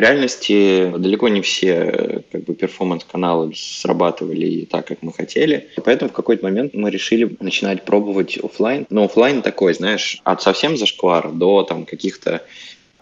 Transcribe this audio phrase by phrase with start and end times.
[0.00, 5.68] реальности далеко не все как бы перформанс-каналы срабатывали так, как мы хотели.
[5.76, 8.86] И поэтому в какой-то момент мы решили начинать пробовать офлайн.
[8.90, 12.42] Но офлайн такой, знаешь, от совсем зашквара до там каких-то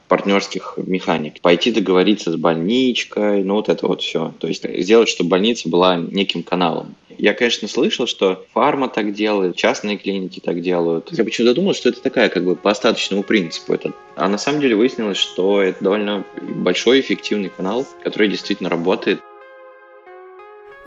[0.08, 1.40] партнерских механик.
[1.40, 4.34] Пойти договориться с больничкой, ну вот это вот все.
[4.38, 6.94] То есть сделать, чтобы больница была неким каналом.
[7.18, 11.08] Я, конечно, слышал, что фарма так делает, частные клиники так делают.
[11.10, 13.74] Я почему-то думал, что это такая как бы по остаточному принципу.
[13.74, 13.92] Это...
[14.14, 19.20] А на самом деле выяснилось, что это довольно большой эффективный канал, который действительно работает.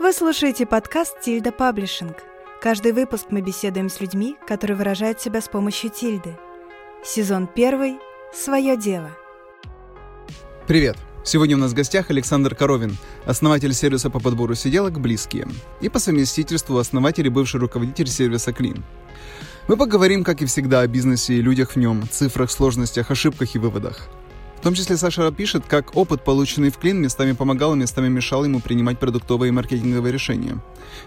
[0.00, 2.16] Вы слушаете подкаст «Тильда Паблишинг».
[2.62, 6.38] Каждый выпуск мы беседуем с людьми, которые выражают себя с помощью тильды.
[7.04, 7.98] Сезон первый
[8.32, 9.10] «Свое дело».
[10.66, 10.96] Привет!
[11.24, 15.46] Сегодня у нас в гостях Александр Коровин, основатель сервиса по подбору сиделок «Близкие»
[15.80, 18.82] и по совместительству основатель и бывший руководитель сервиса «Клин».
[19.68, 23.58] Мы поговорим, как и всегда, о бизнесе и людях в нем, цифрах, сложностях, ошибках и
[23.58, 24.08] выводах–
[24.62, 28.60] в том числе Саша пишет, как опыт, полученный в Клин, местами помогал, местами мешал ему
[28.60, 30.62] принимать продуктовые и маркетинговые решения.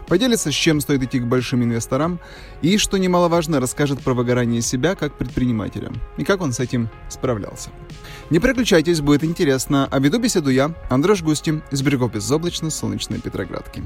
[0.10, 2.20] Поделится, с чем стоит идти к большим инвесторам,
[2.62, 7.70] и, что немаловажно, расскажет про выгорание себя как предпринимателя и как он с этим справлялся.
[8.30, 9.88] Не переключайтесь, будет интересно.
[9.90, 13.84] А веду беседу я, Андрей Густи, из берегов безоблачно-солнечной Петроградки.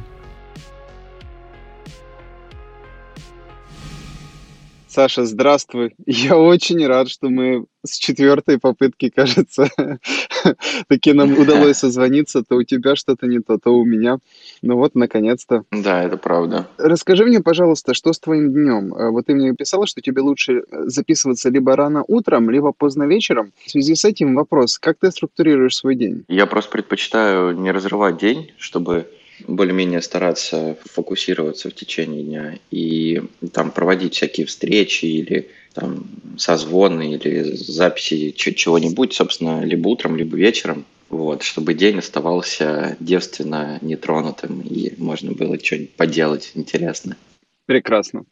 [4.90, 5.94] Саша, здравствуй.
[6.08, 9.70] Я очень рад, что мы с четвертой попытки, кажется,
[10.88, 12.44] таки нам удалось созвониться.
[12.44, 14.18] То у тебя что-то не то, то у меня.
[14.64, 15.64] Ну вот, наконец-то.
[15.72, 16.68] Да, это правда.
[16.80, 18.96] Расскажи мне, пожалуйста, что с твоим днем?
[18.96, 23.54] Э, вот ты мне писала, что тебе лучше записываться либо рано утром, либо поздно вечером.
[23.64, 26.26] В связи с этим вопрос, как ты структурируешь свой день?
[26.28, 29.06] Я просто предпочитаю не разрывать день, чтобы
[29.48, 33.22] более-менее стараться фокусироваться в течение дня и
[33.54, 40.86] там проводить всякие встречи или там созвоны или записи чего-нибудь, собственно, либо утром, либо вечером,
[41.10, 47.18] вот, чтобы день оставался девственно нетронутым и можно было что-нибудь поделать интересное.
[47.66, 48.26] Прекрасно.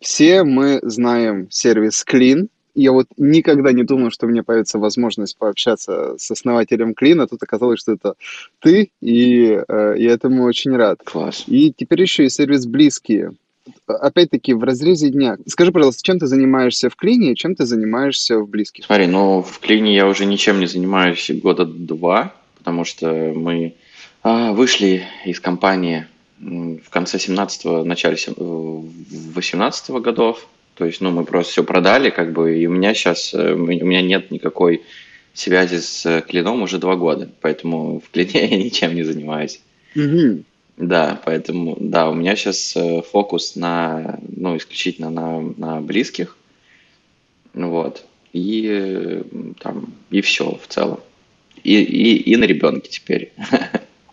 [0.00, 5.38] Все мы знаем сервис Clean, я вот никогда не думал, что у меня появится возможность
[5.38, 7.26] пообщаться с основателем Клина.
[7.26, 8.14] Тут оказалось, что это
[8.60, 11.00] ты, и э, я этому очень рад.
[11.02, 11.44] Класс.
[11.46, 13.32] И теперь еще и сервис «Близкие».
[13.86, 15.38] Опять-таки, в разрезе дня.
[15.46, 18.84] Скажи, пожалуйста, чем ты занимаешься в Клине и чем ты занимаешься в Близких?
[18.84, 23.74] Смотри, ну, в Клине я уже ничем не занимаюсь года два, потому что мы
[24.22, 26.06] а, вышли из компании
[26.38, 32.58] в конце 17-го, начале 18-го годов, то есть, ну, мы просто все продали, как бы,
[32.58, 34.82] и у меня сейчас, э, у меня нет никакой
[35.32, 39.60] связи с э, клином уже два года, поэтому в клине я ничем не занимаюсь.
[39.94, 40.42] Угу.
[40.76, 46.36] Да, поэтому, да, у меня сейчас э, фокус на, ну, исключительно на, на близких,
[47.54, 48.04] вот,
[48.34, 49.22] и
[49.60, 51.00] там, и все в целом.
[51.64, 53.32] И, и, и на ребенке теперь.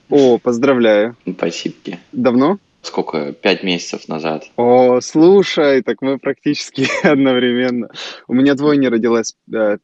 [0.10, 1.18] О, поздравляю.
[1.30, 1.76] Спасибо.
[2.14, 2.58] Давно?
[2.84, 4.46] Сколько, пять месяцев назад.
[4.58, 7.90] О, слушай, так мы практически одновременно.
[8.28, 9.36] У меня двойня родилась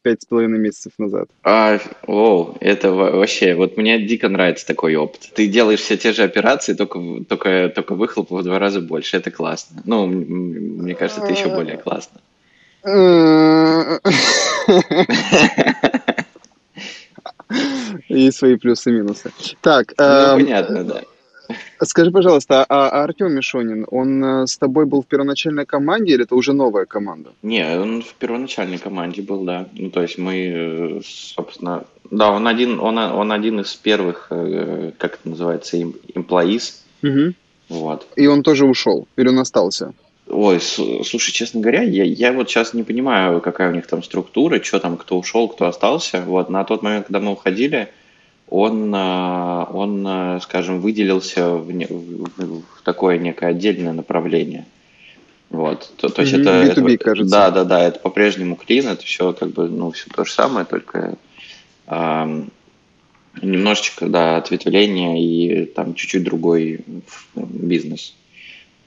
[0.04, 1.30] пять с половиной месяцев назад.
[1.44, 5.32] А, о, это вообще, вот мне дико нравится такой опыт.
[5.34, 9.18] Ты делаешь все те же операции, только, только, только выхлоп в два раза больше.
[9.18, 9.82] Это классно.
[9.86, 12.20] Ну, мне кажется, это еще более классно.
[18.08, 19.32] И свои плюсы и минусы.
[19.62, 19.94] Так.
[19.98, 21.02] Ну, эм, понятно, да.
[21.82, 26.24] Скажи, пожалуйста, а, а Артем Мишонин, он э, с тобой был в первоначальной команде или
[26.24, 27.32] это уже новая команда?
[27.42, 29.68] Не, он в первоначальной команде был, да.
[29.74, 34.92] Ну, то есть мы, э, собственно, да, он один, он, он один из первых, э,
[34.98, 36.82] как это называется, employees.
[37.02, 37.34] Угу.
[37.70, 38.08] Вот.
[38.16, 39.08] И он тоже ушел?
[39.16, 39.94] Или он остался?
[40.28, 44.62] Ой, слушай, честно говоря, я, я вот сейчас не понимаю, какая у них там структура,
[44.62, 46.22] что там, кто ушел, кто остался.
[46.22, 47.90] Вот на тот момент, когда мы уходили,
[48.50, 54.66] он, э, он э, скажем, выделился в, в, в такое некое отдельное направление.
[55.50, 55.92] Вот.
[55.98, 57.32] То, то есть это, B2B, это, кажется.
[57.32, 60.66] Да, да, да, это по-прежнему клин, это все как бы, ну, все то же самое,
[60.66, 61.16] только
[61.88, 62.52] эм,
[63.42, 66.82] немножечко, да, ответвление и там чуть-чуть другой
[67.36, 68.14] бизнес.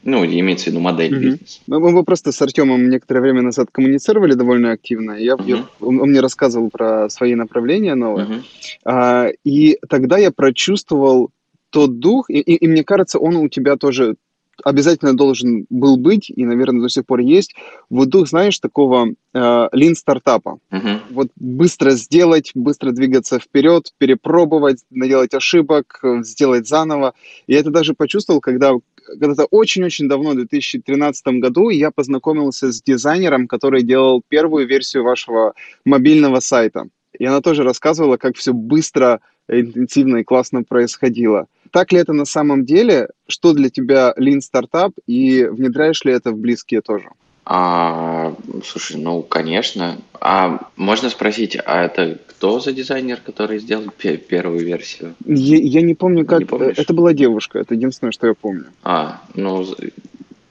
[0.04, 1.20] Ну, имеется в виду модель mm-hmm.
[1.20, 1.60] бизнеса.
[1.66, 5.12] Мы, мы просто с Артемом некоторое время назад коммуницировали довольно активно.
[5.12, 5.46] Я, mm-hmm.
[5.46, 8.26] я, он, он мне рассказывал про свои направления новые.
[8.26, 8.42] Mm-hmm.
[8.84, 11.30] А, и тогда я прочувствовал
[11.70, 14.16] тот дух, и, и, и мне кажется, он у тебя тоже
[14.64, 17.54] обязательно должен был быть, и, наверное, до сих пор есть,
[17.90, 20.58] вот дух, знаешь, такого э, лин-стартапа.
[20.70, 21.00] Uh-huh.
[21.10, 27.14] Вот быстро сделать, быстро двигаться вперед, перепробовать, наделать ошибок, сделать заново.
[27.46, 28.72] И я это даже почувствовал, когда
[29.06, 35.54] когда-то очень-очень давно, в 2013 году, я познакомился с дизайнером, который делал первую версию вашего
[35.84, 36.88] мобильного сайта.
[37.18, 41.46] И она тоже рассказывала, как все быстро интенсивно и классно происходило.
[41.70, 43.08] Так ли это на самом деле?
[43.28, 47.08] Что для тебя Lean стартап и внедряешь ли это в близкие тоже?
[47.44, 48.34] А,
[48.64, 49.98] слушай, ну, конечно.
[50.20, 55.14] А можно спросить, а это кто за дизайнер, который сделал первую версию?
[55.26, 56.40] Я, я не помню, как...
[56.40, 58.66] Не это была девушка, это единственное, что я помню.
[58.84, 59.66] А, ну,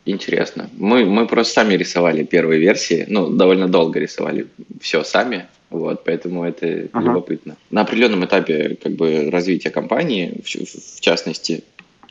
[0.05, 0.69] интересно.
[0.77, 4.47] Мы, мы просто сами рисовали первые версии, ну, довольно долго рисовали
[4.81, 7.05] все сами, вот, поэтому это ага.
[7.05, 7.55] любопытно.
[7.69, 11.63] На определенном этапе как бы развития компании, в, в частности,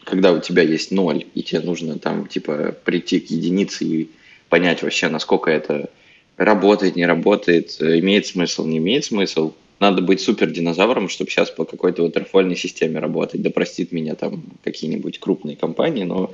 [0.04, 4.10] когда у тебя есть ноль, и тебе нужно там, типа, прийти к единице и
[4.50, 5.88] понять вообще, насколько это
[6.36, 9.54] работает, не работает, имеет смысл, не имеет смысл.
[9.78, 13.40] Надо быть супер динозавром, чтобы сейчас по какой-то ватерфольной системе работать.
[13.40, 16.32] Да простит меня там какие-нибудь крупные компании, но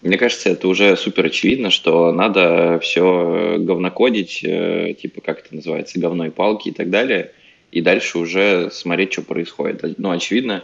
[0.00, 5.98] мне кажется, это уже супер очевидно, что надо все говнокодить, э, типа как это называется,
[5.98, 7.32] говной палки и так далее,
[7.72, 9.98] и дальше уже смотреть, что происходит.
[9.98, 10.62] Ну, очевидно,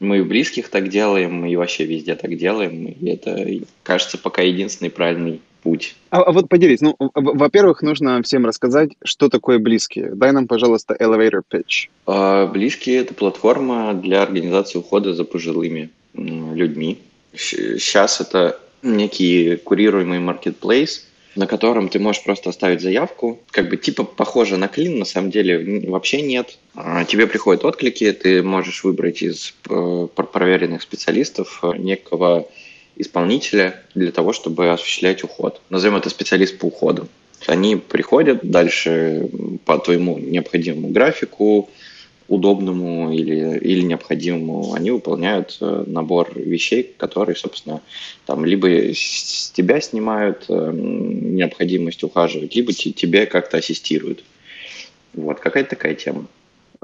[0.00, 3.46] мы в близких так делаем, и вообще везде так делаем, и это,
[3.82, 5.96] кажется, пока единственный правильный путь.
[6.10, 10.10] А, а вот поделись, ну, во-первых, нужно всем рассказать, что такое близкие.
[10.14, 11.88] Дай нам, пожалуйста, elevator pitch.
[12.06, 16.98] А, близкие– это платформа для организации ухода за пожилыми людьми.
[17.34, 21.00] Сейчас это некий курируемый marketplace,
[21.34, 23.40] на котором ты можешь просто оставить заявку.
[23.50, 26.58] Как бы типа похоже на клин, на самом деле вообще нет.
[26.74, 32.46] А, тебе приходят отклики, ты можешь выбрать из э, проверенных специалистов э, некого
[32.96, 35.60] исполнителя для того, чтобы осуществлять уход.
[35.70, 37.08] Назовем это специалист по уходу.
[37.46, 39.28] Они приходят дальше
[39.64, 41.68] по твоему необходимому графику,
[42.28, 47.82] удобному или, или необходимому, они выполняют э, набор вещей, которые, собственно,
[48.24, 54.24] там либо с тебя снимают э, необходимость ухаживать, либо тебе как-то ассистируют.
[55.12, 56.26] Вот, какая-то такая тема.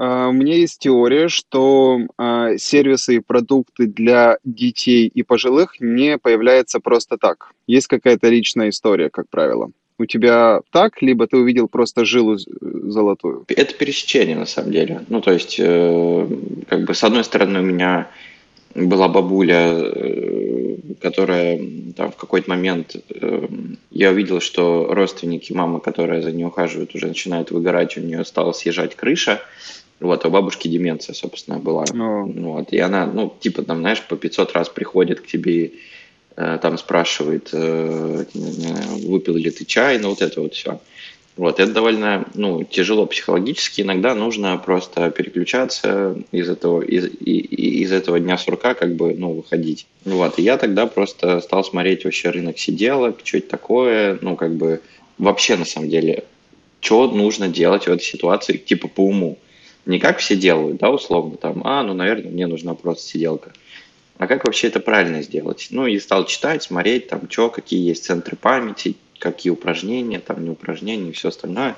[0.01, 6.17] А, у меня есть теория, что а, сервисы и продукты для детей и пожилых не
[6.17, 7.53] появляются просто так.
[7.67, 9.71] Есть какая-то личная история, как правило.
[9.99, 13.45] У тебя так, либо ты увидел просто жилу золотую?
[13.49, 15.03] Это пересечение, на самом деле.
[15.11, 16.27] Ну, то есть, э,
[16.67, 18.09] как бы, с одной стороны, у меня
[18.75, 21.61] была бабуля, э, которая
[21.95, 23.49] там в какой-то момент э,
[23.91, 28.53] я увидел, что родственники мамы, которая за ней ухаживает, уже начинают выгорать, у нее стала
[28.53, 29.41] съезжать крыша.
[30.01, 31.85] Вот, а у бабушки деменция, собственно, была.
[31.85, 32.41] Oh.
[32.41, 35.73] Вот, и она, ну, типа, там, знаешь, по 500 раз приходит к тебе,
[36.37, 40.81] э, там спрашивает, э, выпил ли ты чай, ну, вот это вот все.
[41.37, 43.83] Вот, это довольно, ну, тяжело психологически.
[43.83, 49.87] Иногда нужно просто переключаться из этого, из, из этого дня сурка, как бы, ну, выходить.
[50.07, 54.55] Вот, и я тогда просто стал смотреть вообще рынок сиделок, что это такое, ну, как
[54.55, 54.81] бы,
[55.19, 56.25] вообще, на самом деле,
[56.81, 59.39] что нужно делать в этой ситуации, типа, по уму
[59.87, 63.53] не как все делают, да, условно, там, а, ну, наверное, мне нужна просто сиделка.
[64.19, 65.69] А как вообще это правильно сделать?
[65.71, 70.51] Ну, и стал читать, смотреть, там, что, какие есть центры памяти, какие упражнения, там, не
[70.51, 71.77] упражнения и все остальное.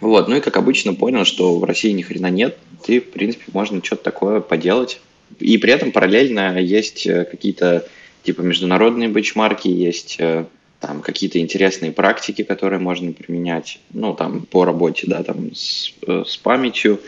[0.00, 3.44] Вот, ну и как обычно понял, что в России ни хрена нет, и, в принципе,
[3.52, 5.00] можно что-то такое поделать.
[5.38, 7.86] И при этом параллельно есть э, какие-то,
[8.22, 10.44] типа, международные бенчмарки, есть э,
[10.86, 16.24] там какие-то интересные практики, которые можно применять, ну, там, по работе, да, там, с, э,
[16.26, 17.00] с памятью.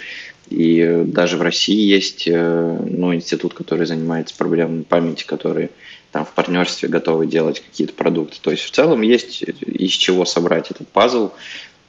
[0.48, 5.68] И даже в России есть, э, ну, институт, который занимается проблемами памяти, который
[6.10, 8.38] там в партнерстве готовы делать какие-то продукты.
[8.40, 11.32] То есть в целом есть из чего собрать этот пазл.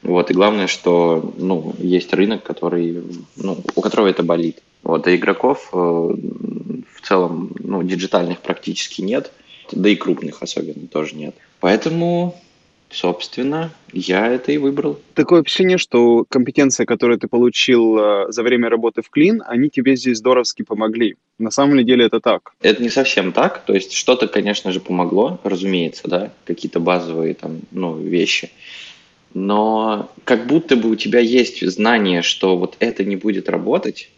[0.04, 3.02] Вот, и главное, что ну, есть рынок, который,
[3.38, 4.62] ну, у которого это болит.
[4.84, 9.32] Вот, а игроков э, в целом ну, диджитальных практически нет,
[9.72, 11.36] да и крупных особенно тоже нет.
[11.60, 12.40] Поэтому,
[12.90, 15.00] собственно, я это и выбрал.
[15.14, 19.96] Такое впечатление, что компетенции, которые ты получил э, за время работы в Клин, они тебе
[19.96, 21.16] здесь здоровски помогли.
[21.40, 22.54] На самом деле это так.
[22.62, 23.66] Это не совсем так.
[23.66, 28.52] То есть что-то, конечно же, помогло, разумеется, да, какие-то базовые там, ну, вещи.
[29.34, 34.10] Но как будто бы у тебя есть знание, что вот это не будет работать,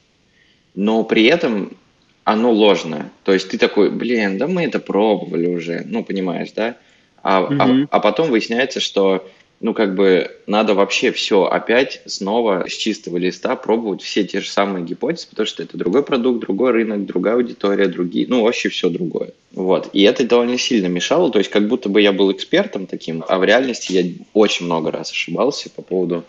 [0.75, 1.75] но при этом
[2.24, 3.12] оно ложное.
[3.24, 6.76] То есть ты такой, блин, да мы это пробовали уже, ну, понимаешь, да?
[7.22, 7.56] А, угу.
[7.60, 9.26] а, а потом выясняется, что
[9.62, 14.50] ну, как бы надо вообще все опять снова с чистого листа пробовать все те же
[14.50, 18.90] самые гипотезы, потому что это другой продукт, другой рынок, другая аудитория, другие, ну, вообще все
[18.90, 19.32] другое.
[19.52, 19.90] Вот.
[19.92, 23.38] И это довольно сильно мешало, то есть как будто бы я был экспертом таким, а
[23.38, 26.24] в реальности я очень много раз ошибался по поводу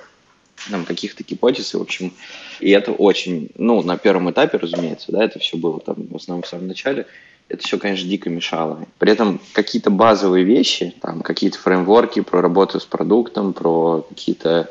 [0.68, 2.12] там, каких-то гипотез, и, в общем,
[2.60, 6.42] и это очень, ну, на первом этапе, разумеется, да, это все было там в основном
[6.42, 7.06] в самом начале,
[7.48, 8.86] это все, конечно, дико мешало.
[8.98, 14.70] При этом какие-то базовые вещи, там какие-то фреймворки про работу с продуктом, про какие-то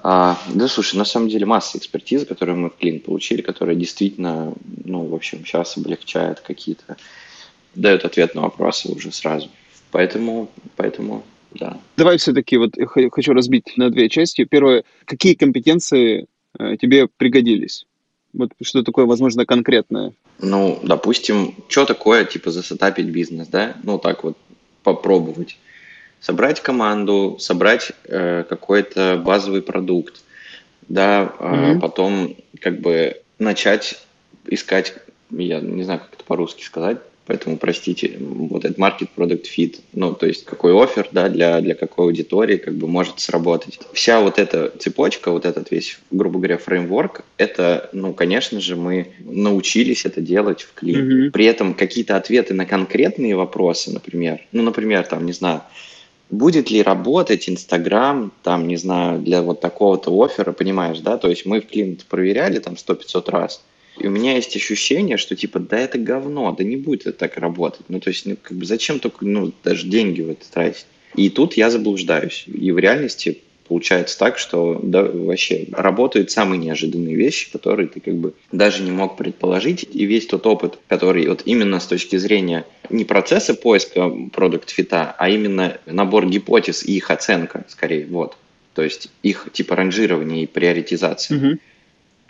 [0.00, 4.52] А, да, слушай, на самом деле масса экспертизы, которую мы в Клин получили, которая действительно,
[4.84, 6.96] ну, в общем, сейчас облегчает какие-то,
[7.74, 9.48] дает ответ на вопросы уже сразу.
[9.90, 11.78] Поэтому, поэтому, да.
[11.96, 12.74] Давай все-таки вот
[13.12, 14.44] хочу разбить на две части.
[14.44, 16.26] Первое, какие компетенции
[16.58, 17.86] э, тебе пригодились?
[18.32, 20.12] Вот что такое, возможно, конкретное?
[20.40, 23.76] Ну, допустим, что такое, типа, засетапить бизнес, да?
[23.82, 24.36] Ну, так вот,
[24.82, 25.56] попробовать
[26.20, 30.22] собрать команду, собрать э, какой-то базовый продукт,
[30.88, 31.80] да, mm-hmm.
[31.80, 34.00] потом как бы начать
[34.46, 34.94] искать,
[35.30, 36.98] я не знаю, как это по-русски сказать,
[37.28, 41.74] поэтому простите, вот этот market product fit, ну, то есть какой офер, да, для, для
[41.74, 43.78] какой аудитории как бы может сработать.
[43.92, 49.12] Вся вот эта цепочка, вот этот весь, грубо говоря, фреймворк, это, ну, конечно же, мы
[49.20, 51.26] научились это делать в клинике.
[51.26, 51.30] Mm-hmm.
[51.30, 55.60] При этом какие-то ответы на конкретные вопросы, например, ну, например, там, не знаю,
[56.30, 61.44] будет ли работать Инстаграм, там, не знаю, для вот такого-то оффера, понимаешь, да, то есть
[61.44, 63.62] мы в клиент проверяли там 100-500 раз,
[64.00, 67.36] и у меня есть ощущение, что типа, да это говно, да не будет это так
[67.36, 70.86] работать, ну, то есть, ну, как бы зачем только, ну, даже деньги в это тратить.
[71.14, 72.44] И тут я заблуждаюсь.
[72.46, 78.14] И в реальности получается так, что да, вообще работают самые неожиданные вещи, которые ты как
[78.14, 79.86] бы даже не мог предположить.
[79.92, 85.14] И весь тот опыт, который вот именно с точки зрения не процесса поиска продукт фита,
[85.18, 88.36] а именно набор гипотез и их оценка, скорее, вот.
[88.74, 91.36] То есть их типа ранжирование и приоритизация.
[91.36, 91.58] Угу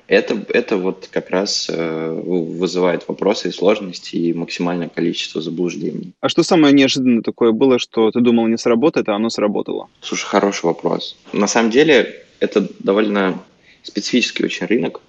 [0.09, 6.12] это, это вот как раз э, вызывает вопросы и сложности и максимальное количество заблуждений.
[6.21, 9.88] А что самое неожиданное такое было, что ты думал не сработает, а оно сработало?
[10.00, 11.17] Слушай, хороший вопрос.
[11.33, 13.38] На самом деле это довольно
[13.83, 15.03] специфический очень рынок,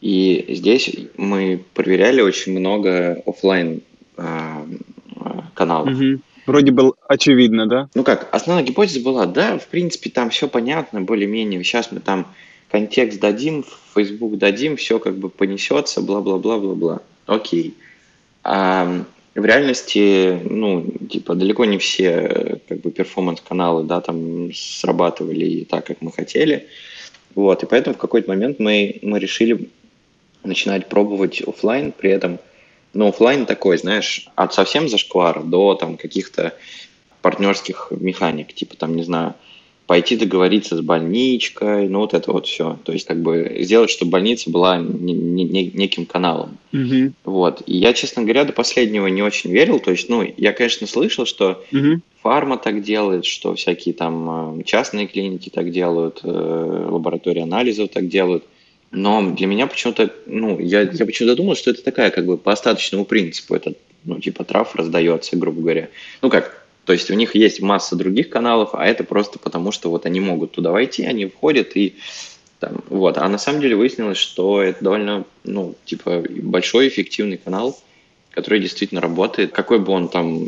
[0.00, 3.82] и здесь мы проверяли очень много офлайн
[4.16, 4.24] э,
[5.54, 5.94] каналов.
[5.94, 6.20] Угу.
[6.46, 7.88] Вроде бы очевидно, да?
[7.94, 11.62] Ну как, основная гипотеза была, да, в принципе, там все понятно, более-менее.
[11.62, 12.26] Сейчас мы там
[12.70, 17.00] контекст дадим, Facebook дадим, все как бы понесется, бла-бла-бла-бла-бла.
[17.26, 17.74] Окей.
[18.42, 19.04] А
[19.34, 26.00] в реальности, ну, типа, далеко не все как бы перформанс-каналы, да, там срабатывали так, как
[26.00, 26.66] мы хотели.
[27.34, 29.68] Вот, и поэтому в какой-то момент мы, мы решили
[30.42, 32.38] начинать пробовать офлайн, при этом,
[32.94, 36.54] ну, офлайн такой, знаешь, от совсем зашквара до там каких-то
[37.20, 39.34] партнерских механик, типа там, не знаю,
[39.86, 42.78] пойти договориться с больничкой, ну вот это вот все.
[42.84, 46.58] То есть как бы сделать, чтобы больница была не, не, не, неким каналом.
[46.72, 47.12] Угу.
[47.24, 47.62] Вот.
[47.66, 49.78] И я, честно говоря, до последнего не очень верил.
[49.78, 52.00] То есть, ну, я, конечно, слышал, что угу.
[52.20, 58.08] фарма так делает, что всякие там э, частные клиники так делают, э, лаборатории анализов так
[58.08, 58.44] делают.
[58.90, 62.52] Но для меня почему-то, ну, я, я почему-то думал, что это такая как бы по
[62.52, 63.54] остаточному принципу.
[63.54, 63.74] Это,
[64.04, 65.88] ну, типа трав раздается, грубо говоря.
[66.22, 69.90] Ну как, то есть у них есть масса других каналов, а это просто потому, что
[69.90, 71.96] вот они могут туда войти, они входят и
[72.60, 73.18] там, вот.
[73.18, 77.76] А на самом деле выяснилось, что это довольно, ну, типа, большой эффективный канал,
[78.30, 79.52] который действительно работает.
[79.52, 80.46] Какой бы он там,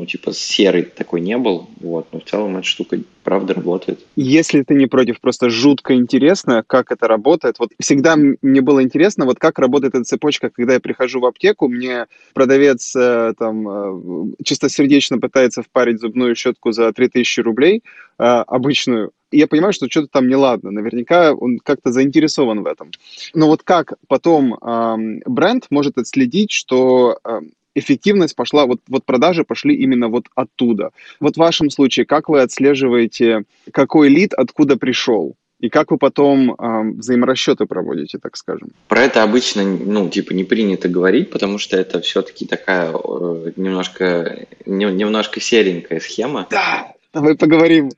[0.00, 4.00] ну, типа, серый такой не был, вот, но в целом эта штука правда работает.
[4.16, 7.58] Если ты не против, просто жутко интересно, как это работает.
[7.58, 11.68] Вот всегда мне было интересно, вот как работает эта цепочка, когда я прихожу в аптеку,
[11.68, 17.82] мне продавец э, там э, чистосердечно пытается впарить зубную щетку за 3000 рублей,
[18.18, 20.70] э, обычную, и я понимаю, что что-то там неладно.
[20.70, 22.90] Наверняка он как-то заинтересован в этом.
[23.34, 27.18] Но вот как потом э, бренд может отследить, что
[27.74, 30.90] эффективность пошла, вот, вот продажи пошли именно вот оттуда.
[31.20, 35.36] Вот в вашем случае, как вы отслеживаете, какой лид откуда пришел?
[35.60, 38.70] И как вы потом э, взаиморасчеты проводите, так скажем?
[38.88, 44.46] Про это обычно, ну, типа, не принято говорить, потому что это все-таки такая э, немножко,
[44.64, 46.46] не, немножко серенькая схема.
[46.50, 47.90] Да, давай поговорим.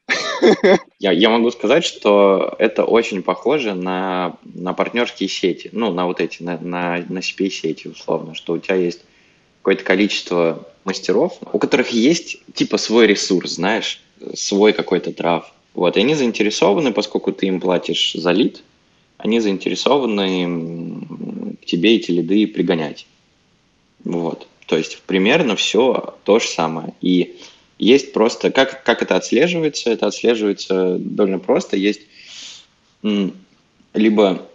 [0.99, 6.21] Я, я могу сказать, что это очень похоже на, на партнерские сети, ну, на вот
[6.21, 9.05] эти, на, на, на CPA-сети, условно, что у тебя есть
[9.63, 14.01] какое-то количество мастеров, у которых есть типа свой ресурс, знаешь,
[14.35, 15.53] свой какой-то трав.
[15.75, 18.63] Вот, и они заинтересованы, поскольку ты им платишь за лид,
[19.19, 21.07] они заинтересованы
[21.63, 23.07] к тебе эти лиды пригонять.
[24.05, 24.49] Вот.
[24.67, 26.93] То есть примерно все то же самое.
[27.01, 27.37] И
[27.79, 29.91] есть просто, как, как это отслеживается?
[29.91, 31.77] Это отслеживается довольно просто.
[31.77, 32.01] Есть
[33.95, 34.49] либо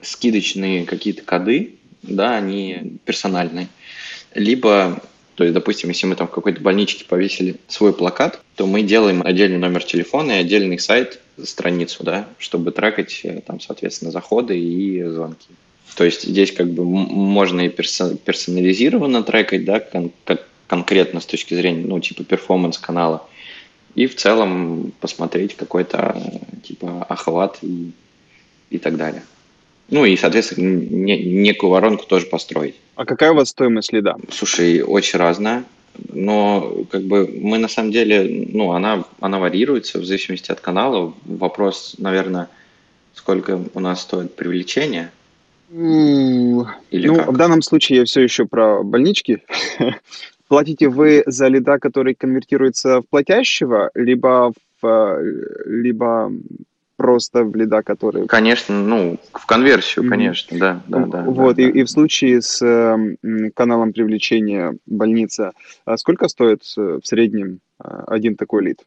[0.00, 3.68] скидочные какие-то коды, да, они персональные,
[4.36, 5.02] либо,
[5.34, 9.22] то есть, допустим, если мы там в какой-то больничке повесили свой плакат, то мы делаем
[9.24, 15.02] отдельный номер телефона и отдельный сайт, страницу, да, чтобы трекать э, там, соответственно, заходы и
[15.02, 15.48] звонки.
[15.96, 20.12] То есть здесь как бы можно и персонализированно трекать, да, кон-
[20.66, 23.26] конкретно с точки зрения, ну, типа перформанс канала.
[23.94, 26.20] и в целом посмотреть какой-то
[26.62, 27.92] типа охват и,
[28.70, 29.22] и так далее.
[29.90, 32.74] Ну и, соответственно, не, некую воронку тоже построить.
[32.96, 34.16] А какая у вас стоимость лида?
[34.30, 35.64] Слушай, очень разная.
[36.12, 41.14] Но как бы мы на самом деле, ну, она, она варьируется в зависимости от канала.
[41.24, 42.48] Вопрос, наверное,
[43.14, 45.10] сколько у нас стоит привлечение?
[45.70, 47.28] Или ну, как?
[47.28, 49.42] в данном случае я все еще про больнички.
[50.48, 55.20] Платите вы за лида, который конвертируется в платящего, либо в,
[55.64, 56.32] либо
[56.96, 58.26] просто в лида, который...
[58.26, 60.08] Конечно, ну, в конверсию, mm-hmm.
[60.08, 60.82] конечно, да.
[60.88, 61.80] да, да вот, да, и, да.
[61.80, 65.52] и в случае с э, каналом привлечения больницы,
[65.84, 68.80] а сколько стоит э, в среднем э, один такой лид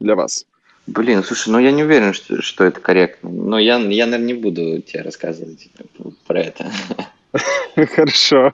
[0.00, 0.46] для вас?
[0.86, 3.30] Блин, слушай, ну я не уверен, что, что это корректно.
[3.30, 5.70] Но я, я, наверное, не буду тебе рассказывать
[6.26, 6.70] про это.
[7.76, 8.52] Хорошо.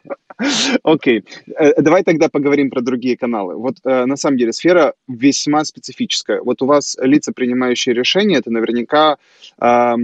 [0.82, 1.24] Окей.
[1.58, 3.56] Э, давай тогда поговорим про другие каналы.
[3.56, 6.40] Вот э, на самом деле сфера весьма специфическая.
[6.40, 9.18] Вот у вас лица, принимающие решения, это наверняка
[9.60, 9.94] э,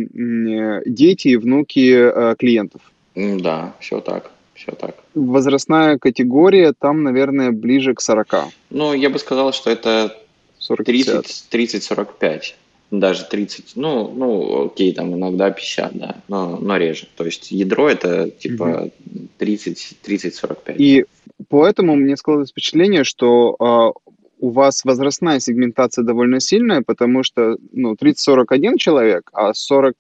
[0.85, 2.83] дети и внуки э, клиентов.
[3.15, 4.31] Да, все так.
[4.55, 4.97] Все так.
[5.15, 8.35] Возрастная категория там, наверное, ближе к 40.
[8.71, 10.17] Ну, я бы сказал, что это
[10.61, 12.55] 30-45
[12.91, 17.09] даже 30, ну, ну, окей, там иногда 50, да, но, но реже.
[17.17, 18.91] То есть ядро это типа
[19.39, 20.77] 30-45.
[20.79, 21.07] И
[21.49, 24.09] поэтому мне складывается впечатление, что э,
[24.41, 29.95] у вас возрастная сегментация довольно сильная, потому что ну, 30-41 человек, а 40-50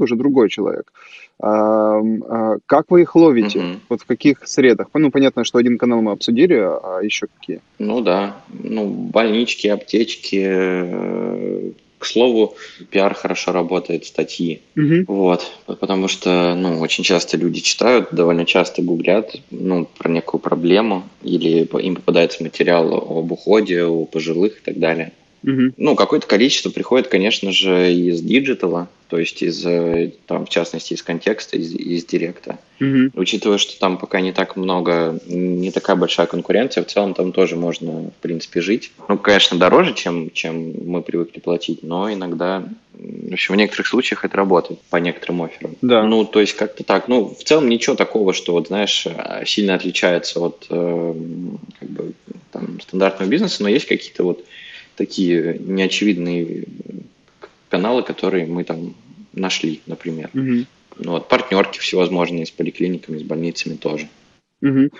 [0.00, 0.92] уже другой человек.
[1.40, 3.58] А, а, как вы их ловите?
[3.60, 3.68] Угу.
[3.90, 4.88] Вот в каких средах?
[4.92, 7.60] Ну, понятно, что один канал мы обсудили, а еще какие?
[7.78, 12.56] Ну да, ну, больнички, аптечки, э, к слову,
[12.90, 14.62] пиар хорошо работает, статьи.
[14.76, 15.04] Угу.
[15.08, 21.04] Вот, потому что, ну, очень часто люди читают, довольно часто гуглят, ну, про некую проблему,
[21.22, 25.12] или им попадается материал об уходе у пожилых и так далее.
[25.42, 25.72] Угу.
[25.76, 30.48] Ну, какое-то количество приходит, конечно же, из digital а, то есть из, э, там, в
[30.48, 32.58] частности, из контекста, из, из директа.
[32.80, 33.12] Угу.
[33.14, 37.56] Учитывая, что там пока не так много, не такая большая конкуренция, в целом там тоже
[37.56, 38.92] можно, в принципе, жить.
[39.08, 44.24] Ну, конечно, дороже, чем, чем мы привыкли платить, но иногда, в общем, в некоторых случаях
[44.24, 45.76] это работает по некоторым офферам.
[45.80, 46.02] Да.
[46.02, 47.08] Ну, то есть как-то так.
[47.08, 49.06] Ну, в целом ничего такого, что, вот, знаешь,
[49.46, 51.14] сильно отличается от э,
[51.78, 52.12] как бы,
[52.52, 54.44] там, стандартного бизнеса, но есть какие-то вот
[54.98, 56.64] такие неочевидные
[57.70, 58.94] каналы, которые мы там
[59.32, 60.30] нашли, например.
[60.34, 60.66] Угу.
[60.98, 64.08] Ну, вот, партнерки всевозможные с поликлиниками, с больницами тоже.
[64.60, 64.90] Угу.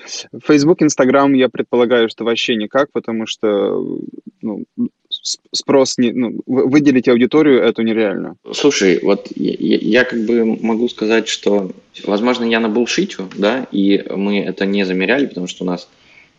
[0.47, 3.99] Facebook, Instagram, я предполагаю, что вообще никак, потому что
[4.41, 4.65] ну,
[5.11, 8.37] спрос, не, ну, выделить аудиторию эту нереально.
[8.53, 11.73] Слушай, вот я, я как бы могу сказать, что,
[12.05, 15.89] возможно, я на булшитю, да, и мы это не замеряли, потому что у нас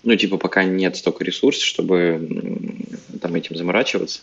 [0.03, 2.27] ну, типа, пока нет столько ресурсов, чтобы
[3.21, 4.21] там этим заморачиваться.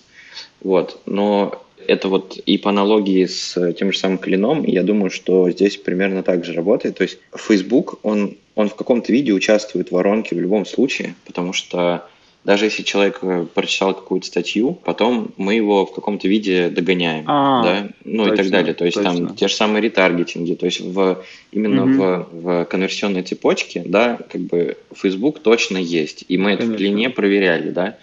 [0.60, 1.00] Вот.
[1.06, 5.76] Но это вот и по аналогии с тем же самым клином, я думаю, что здесь
[5.76, 6.96] примерно так же работает.
[6.96, 11.52] То есть Facebook, он, он в каком-то виде участвует в воронке в любом случае, потому
[11.52, 12.08] что
[12.46, 17.62] даже если человек э, прочитал какую-то статью, потом мы его в каком-то виде догоняем, а,
[17.64, 18.74] да, ну точно, и так далее.
[18.74, 19.26] То есть точно.
[19.26, 21.92] там те же самые ретаргетинги, то есть в, именно угу.
[21.92, 26.62] в, в конверсионной цепочке, да, как бы Facebook точно есть, и мы Конечно.
[26.62, 27.98] это в длине проверяли, да.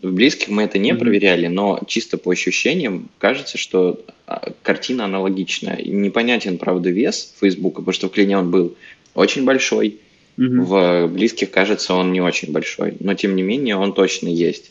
[0.00, 5.06] В близких мы это не mm проверяли, но чисто по ощущениям кажется, что а, картина
[5.06, 5.82] аналогичная.
[5.82, 8.76] Непонятен, правда, вес Фейсбука, потому что в клине он был
[9.16, 9.98] очень большой,
[10.38, 10.62] Угу.
[10.62, 14.70] В близких, кажется, он не очень большой, но тем не менее он точно есть.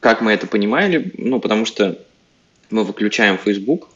[0.00, 1.12] Как мы это понимали?
[1.16, 1.98] Ну, потому что
[2.70, 3.88] мы выключаем Facebook,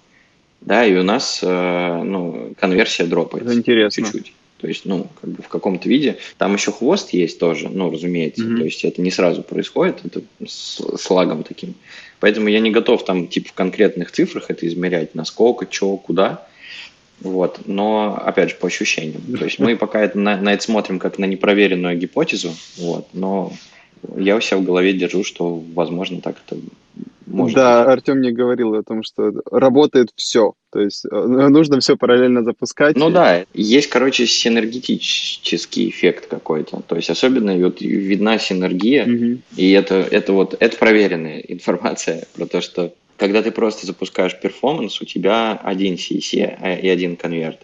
[0.63, 3.51] да, и у нас э, ну, конверсия дропается.
[3.51, 4.05] Это интересно.
[4.05, 4.33] Чуть-чуть.
[4.59, 6.17] То есть, ну, как бы в каком-то виде.
[6.37, 8.43] Там еще хвост есть тоже, ну, разумеется.
[8.43, 8.57] Mm-hmm.
[8.57, 11.75] То есть это не сразу происходит, это с, с лагом таким.
[12.19, 16.49] Поэтому я не готов там, типа, в конкретных цифрах это измерять, насколько, что, куда.
[17.21, 17.61] Вот.
[17.67, 19.23] Но, опять же, по ощущениям.
[19.39, 23.53] То есть мы пока это, на, на это смотрим как на непроверенную гипотезу, вот, но
[24.17, 26.61] я у себя в голове держу, что, возможно, так это
[27.29, 27.93] может Да, быть.
[27.93, 30.55] Артем мне говорил о том, что работает все.
[30.71, 32.97] То есть э, нужно все параллельно запускать.
[32.97, 33.13] Ну и...
[33.13, 36.83] да, есть, короче, синергетический эффект какой-то.
[36.87, 39.41] То есть особенно вот видна синергия, угу.
[39.57, 45.01] и это, это вот это проверенная информация про то, что когда ты просто запускаешь performance,
[45.03, 47.61] у тебя один CSE э, и один конверт.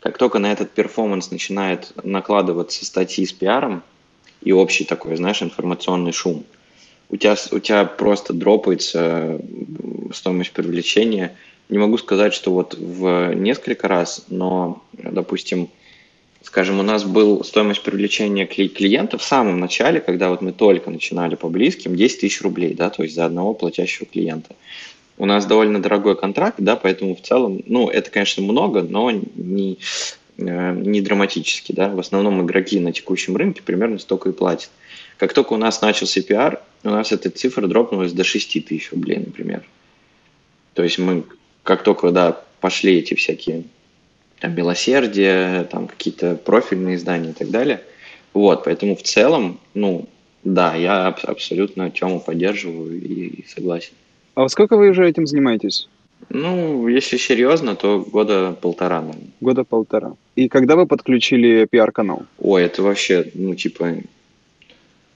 [0.00, 3.82] Как только на этот performance начинает накладываться статьи с пиаром
[4.42, 6.44] и общий такой, знаешь, информационный шум,
[7.10, 9.40] у тебя, у тебя просто дропается
[10.12, 11.36] стоимость привлечения.
[11.68, 15.68] Не могу сказать, что вот в несколько раз, но, допустим,
[16.44, 21.36] Скажем, у нас был стоимость привлечения клиента в самом начале, когда вот мы только начинали
[21.36, 24.54] по близким, 10 тысяч рублей, да, то есть за одного платящего клиента.
[25.16, 29.78] У нас довольно дорогой контракт, да, поэтому в целом, ну, это, конечно, много, но не,
[30.36, 31.88] э, не драматически, да.
[31.88, 34.70] В основном игроки на текущем рынке примерно столько и платят.
[35.18, 39.18] Как только у нас начался пиар, у нас эта цифра дропнулась до 6 тысяч рублей,
[39.18, 39.62] например.
[40.74, 41.24] То есть мы,
[41.62, 43.64] как только, да, пошли эти всякие
[44.40, 47.82] там милосердие, там какие-то профильные издания и так далее.
[48.32, 50.08] Вот, поэтому в целом, ну,
[50.42, 53.92] да, я абсолютно Тему поддерживаю и согласен.
[54.34, 55.88] А сколько вы уже этим занимаетесь?
[56.30, 59.30] Ну, если серьезно, то года полтора, наверное.
[59.40, 60.14] Года полтора.
[60.36, 62.24] И когда вы подключили пиар-канал?
[62.38, 63.96] Ой, это вообще, ну, типа,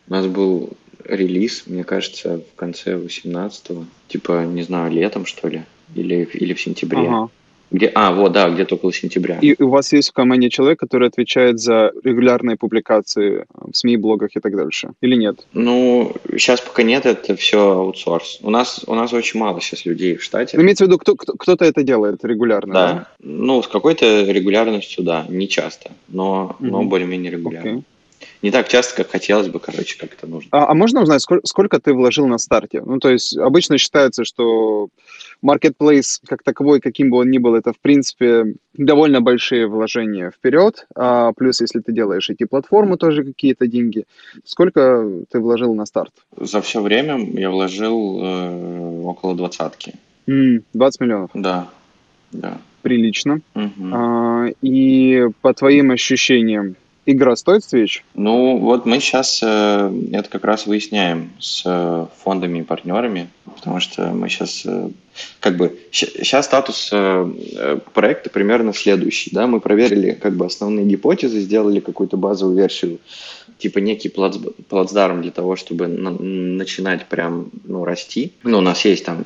[0.09, 0.71] у нас был
[1.05, 3.85] релиз, мне кажется, в конце 18-го.
[4.09, 5.63] Типа, не знаю, летом, что ли,
[5.95, 7.09] или, или в сентябре.
[7.09, 7.31] Ага.
[7.71, 9.39] Где, а, вот, да, где-то около сентября.
[9.41, 14.31] И у вас есть в команде человек, который отвечает за регулярные публикации в СМИ, блогах
[14.35, 14.91] и так дальше?
[15.03, 15.47] Или нет?
[15.53, 18.39] Ну, сейчас пока нет, это все аутсорс.
[18.43, 20.57] У нас, у нас очень мало сейчас людей в штате.
[20.57, 22.93] Но имеется в виду, кто, кто, кто-то это делает регулярно, да?
[22.93, 26.67] Да, ну, с какой-то регулярностью, да, не часто, но, mm-hmm.
[26.67, 27.69] но более-менее регулярно.
[27.69, 27.83] Okay
[28.43, 30.49] не так часто, как хотелось бы, короче, как это нужно.
[30.53, 32.83] А, а можно узнать, сколько, сколько ты вложил на старте?
[32.83, 34.89] Ну, то есть обычно считается, что
[35.45, 40.87] marketplace как таковой, каким бы он ни был, это, в принципе, довольно большие вложения вперед.
[40.95, 44.05] А плюс, если ты делаешь эти платформы, тоже какие-то деньги.
[44.45, 46.13] Сколько ты вложил на старт?
[46.37, 49.95] За все время я вложил э, около двадцатки.
[50.29, 51.31] Mm, 20 миллионов?
[51.35, 51.69] Да,
[52.33, 52.59] да.
[52.83, 53.41] Прилично.
[53.55, 53.89] Угу.
[53.93, 56.77] А, и по твоим ощущениям,
[57.13, 58.05] игра стоит свеч?
[58.15, 63.81] Ну, вот мы сейчас э, это как раз выясняем с э, фондами и партнерами, потому
[63.81, 64.91] что мы сейчас, э,
[65.41, 70.85] как бы, сейчас статус э, э, проекта примерно следующий, да, мы проверили как бы основные
[70.85, 72.99] гипотезы, сделали какую-то базовую версию,
[73.59, 74.37] типа некий плац,
[74.69, 78.33] плацдарм для того, чтобы на, начинать прям, ну, расти.
[78.45, 79.25] Ну, у нас есть там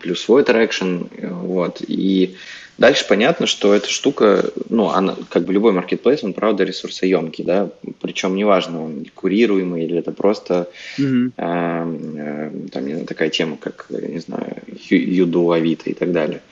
[0.00, 2.36] плюс свой traction, э, вот, и
[2.78, 7.70] Дальше понятно, что эта штука, ну, она, как бы любой маркетплейс, он, правда, ресурсоемкий, да,
[8.02, 11.32] причем неважно, он курируемый или это просто mm-hmm.
[11.38, 14.58] э, э, там, такая тема, как, не знаю,
[14.90, 16.42] YouDo, Авито и так далее.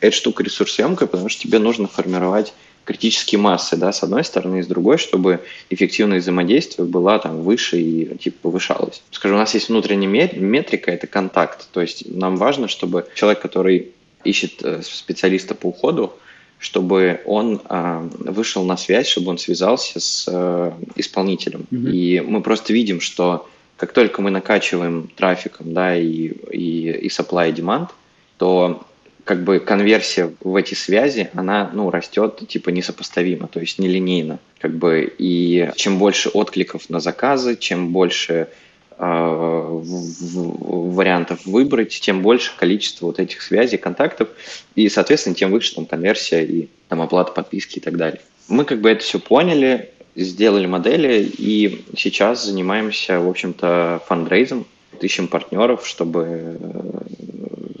[0.00, 4.62] Эта штука ресурсоемкая, потому что тебе нужно формировать критические массы, да, с одной стороны, и
[4.62, 5.40] с другой, чтобы
[5.70, 9.02] эффективное взаимодействие была там выше и типа повышалось.
[9.10, 13.92] Скажем, у нас есть внутренняя метрика, это контакт, то есть нам важно, чтобы человек, который
[14.24, 16.12] ищет э, специалиста по уходу,
[16.58, 21.66] чтобы он э, вышел на связь, чтобы он связался с э, исполнителем.
[21.70, 21.90] Mm-hmm.
[21.90, 27.50] И мы просто видим, что как только мы накачиваем трафиком, да, и, и, и supply
[27.50, 27.88] и demand,
[28.38, 28.86] то
[29.24, 34.74] как бы конверсия в эти связи, она, ну, растет, типа, несопоставимо, то есть нелинейно, как
[34.76, 38.48] бы, и чем больше откликов на заказы, чем больше
[39.04, 44.28] Э, вариантов выбрать, тем больше количество вот этих связей, контактов,
[44.76, 48.20] и, соответственно, тем выше там конверсия и там оплата подписки и так далее.
[48.46, 54.66] Мы как бы это все поняли, сделали модели, и сейчас занимаемся, в общем-то, фандрейзом,
[55.00, 57.02] ищем партнеров, чтобы э,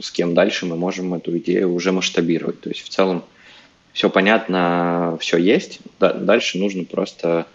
[0.02, 2.60] с кем дальше мы можем эту идею уже масштабировать.
[2.60, 3.24] То есть в целом
[3.92, 7.46] все понятно, все есть, дальше нужно просто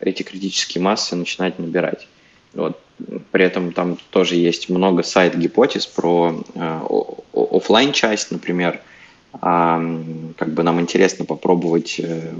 [0.00, 2.06] эти критические массы начинать набирать.
[2.52, 2.78] Вот.
[3.32, 6.80] При этом там тоже есть много сайт-гипотез про э,
[7.32, 8.80] офлайн часть, например.
[9.40, 9.82] А,
[10.36, 12.32] как бы нам интересно попробовать э,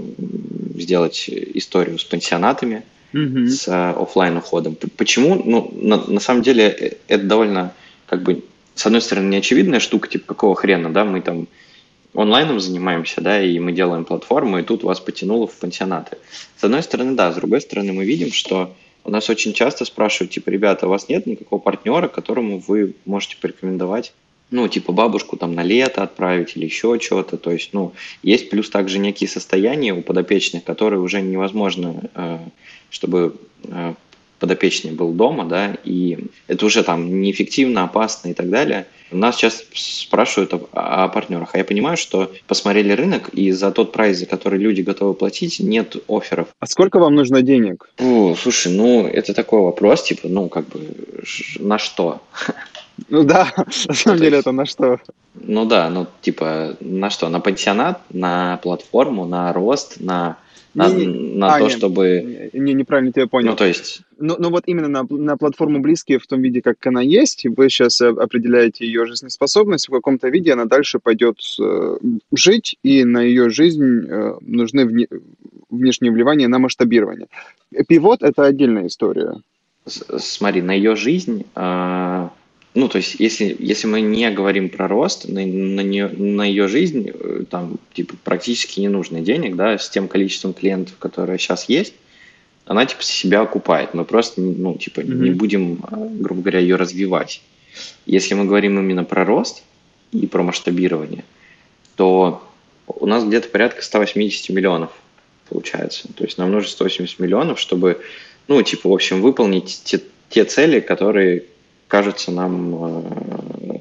[0.75, 3.47] сделать историю с пансионатами, mm-hmm.
[3.47, 4.77] с э, офлайн уходом.
[4.95, 5.35] Почему?
[5.43, 7.73] Ну, на, на самом деле э, это довольно,
[8.05, 8.43] как бы,
[8.75, 11.47] с одной стороны, неочевидная штука, типа, какого хрена, да, мы там
[12.13, 16.17] онлайном занимаемся, да, и мы делаем платформу, и тут вас потянуло в пансионаты.
[16.57, 20.31] С одной стороны, да, с другой стороны, мы видим, что у нас очень часто спрашивают,
[20.31, 24.13] типа, ребята, у вас нет никакого партнера, которому вы можете порекомендовать
[24.51, 27.37] ну, типа бабушку там на лето отправить или еще что-то.
[27.37, 32.39] То есть, ну, есть плюс также некие состояния у подопечных, которые уже невозможно, э,
[32.89, 33.93] чтобы э,
[34.45, 38.85] подопечный был дома, да, и это уже там неэффективно, опасно и так далее.
[39.09, 43.91] Нас сейчас спрашивают о, о партнерах, а я понимаю, что посмотрели рынок, и за тот
[43.91, 46.49] прайс, за который люди готовы платить, нет офферов.
[46.59, 47.89] А сколько вам нужно денег?
[47.99, 50.79] О, слушай, ну, это такой вопрос, типа, ну, как бы,
[51.59, 52.21] на что?
[53.09, 53.51] Ну да,
[53.87, 54.99] на самом деле это на что?
[55.33, 57.27] Ну да, ну типа на что?
[57.27, 60.37] На пансионат, на платформу, на рост, на
[60.75, 62.49] на, не, на а, то, нет, чтобы...
[62.53, 63.51] Не, неправильно тебя понял.
[63.51, 64.01] Ну, то есть...
[64.17, 67.69] Ну, ну вот именно на, на платформу близкие в том виде, как она есть, вы
[67.69, 71.97] сейчас определяете ее жизнеспособность, в каком-то виде она дальше пойдет э,
[72.33, 75.07] жить, и на ее жизнь э, нужны вне,
[75.69, 77.27] внешние вливания на масштабирование.
[77.87, 79.35] Пивот– это отдельная история.
[79.85, 82.29] Смотри, на ее жизнь, э,
[82.75, 86.67] ну, то есть, если, если мы не говорим про рост, на, на, нее, на ее
[86.67, 91.69] жизнь, э, там, типа, практически не нужно денег, да, с тем количеством клиентов, которые сейчас
[91.69, 91.93] есть,
[92.65, 93.93] она, типа, себя окупает.
[93.93, 95.15] Мы просто, ну, типа, mm-hmm.
[95.15, 97.41] не будем, э, грубо говоря, ее развивать.
[98.05, 99.63] Если мы говорим именно про рост
[100.11, 101.23] и про масштабирование,
[101.95, 102.45] то
[102.87, 104.91] у нас где-то порядка 180 миллионов
[105.47, 106.09] получается.
[106.13, 108.01] То есть нам нужно 180 миллионов, чтобы,
[108.49, 111.45] ну, типа, в общем, выполнить те, те цели, которые
[111.87, 113.79] кажутся нам э,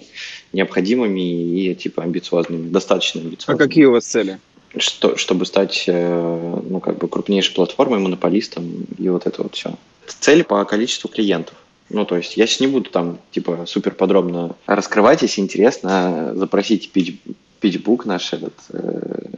[0.53, 3.63] необходимыми и, типа, амбициозными, достаточно амбициозными.
[3.63, 4.39] А какие у вас цели?
[4.77, 9.75] Что, чтобы стать, э, ну, как бы, крупнейшей платформой, монополистом и вот это вот все.
[10.07, 11.55] Цели по количеству клиентов.
[11.91, 16.89] Ну, то есть я сейчас не буду там, типа, супер подробно раскрывать, если интересно, запросите
[16.89, 17.15] пич,
[17.61, 19.35] питчбук наш этот, э,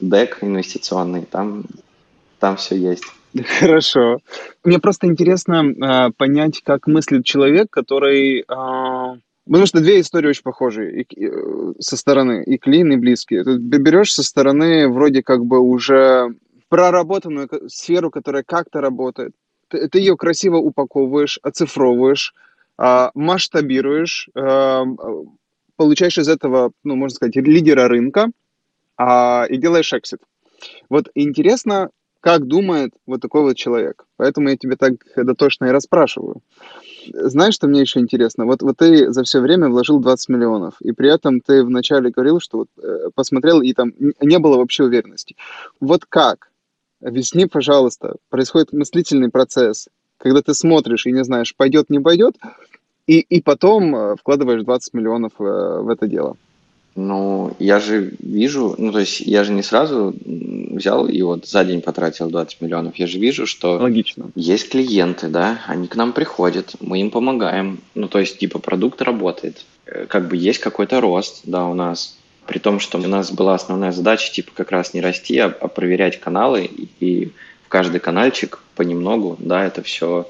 [0.00, 1.64] дек инвестиционный, там,
[2.38, 3.04] там все есть.
[3.60, 4.18] Хорошо.
[4.64, 8.40] Мне просто интересно э, понять, как мыслит человек, который...
[8.40, 11.30] Э, потому что две истории очень похожи и, и,
[11.80, 13.44] со стороны, и клин, и близкие.
[13.44, 16.34] Ты берешь со стороны вроде как бы уже
[16.68, 19.32] проработанную сферу, которая как-то работает.
[19.68, 22.34] Ты, ты ее красиво упаковываешь, оцифровываешь,
[22.78, 24.84] э, масштабируешь, э,
[25.76, 28.30] получаешь из этого, ну, можно сказать, лидера рынка
[28.96, 30.20] а, и делаешь эксит.
[30.88, 31.90] Вот интересно,
[32.26, 34.04] как думает вот такой вот человек.
[34.16, 36.42] Поэтому я тебе так дотошно и расспрашиваю.
[37.12, 38.46] Знаешь, что мне еще интересно?
[38.46, 42.40] Вот, вот ты за все время вложил 20 миллионов, и при этом ты вначале говорил,
[42.40, 45.36] что вот э, посмотрел, и там не было вообще уверенности.
[45.78, 46.50] Вот как?
[47.00, 49.86] Объясни, пожалуйста, происходит мыслительный процесс,
[50.18, 52.34] когда ты смотришь и не знаешь, пойдет, не пойдет,
[53.06, 56.36] и, и потом э, вкладываешь 20 миллионов э, в это дело.
[56.96, 61.62] Ну, я же вижу, ну, то есть я же не сразу взял и вот за
[61.62, 62.96] день потратил 20 миллионов.
[62.96, 64.30] Я же вижу, что Логично.
[64.34, 67.80] есть клиенты, да, они к нам приходят, мы им помогаем.
[67.94, 69.66] Ну, то есть, типа, продукт работает.
[69.84, 72.16] Э, как бы есть какой-то рост, да, у нас.
[72.46, 75.68] При том, что у нас была основная задача, типа, как раз не расти, а, а
[75.68, 77.32] проверять каналы и, и
[77.64, 80.28] в каждый каналчик понемногу, да, это все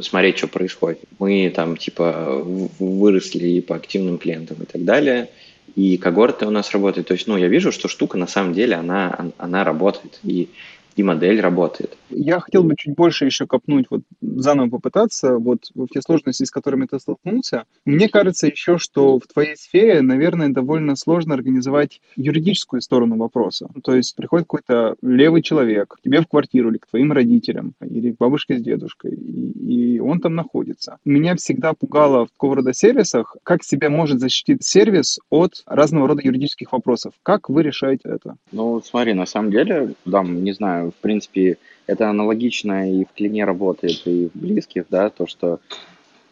[0.00, 1.00] смотреть, что происходит.
[1.18, 2.40] Мы там типа
[2.78, 5.28] выросли и по активным клиентам и так далее,
[5.76, 7.06] и когорты у нас работают.
[7.06, 10.18] То есть, ну, я вижу, что штука на самом деле, она, она работает.
[10.24, 10.48] И
[10.96, 11.96] и модель работает.
[12.08, 16.50] Я хотел бы чуть больше еще копнуть, вот заново попытаться, вот в те сложности, с
[16.50, 17.64] которыми ты столкнулся.
[17.84, 23.68] Мне кажется еще, что в твоей сфере, наверное, довольно сложно организовать юридическую сторону вопроса.
[23.84, 28.12] То есть приходит какой-то левый человек к тебе в квартиру или к твоим родителям, или
[28.12, 30.98] к бабушке с дедушкой, и, и он там находится.
[31.04, 36.22] Меня всегда пугало в такого рода сервисах, как себя может защитить сервис от разного рода
[36.24, 37.12] юридических вопросов.
[37.22, 38.36] Как вы решаете это?
[38.52, 43.44] Ну, смотри, на самом деле, да, не знаю, в принципе, это аналогично и в клине
[43.44, 45.60] работает, и в близких, да, то, что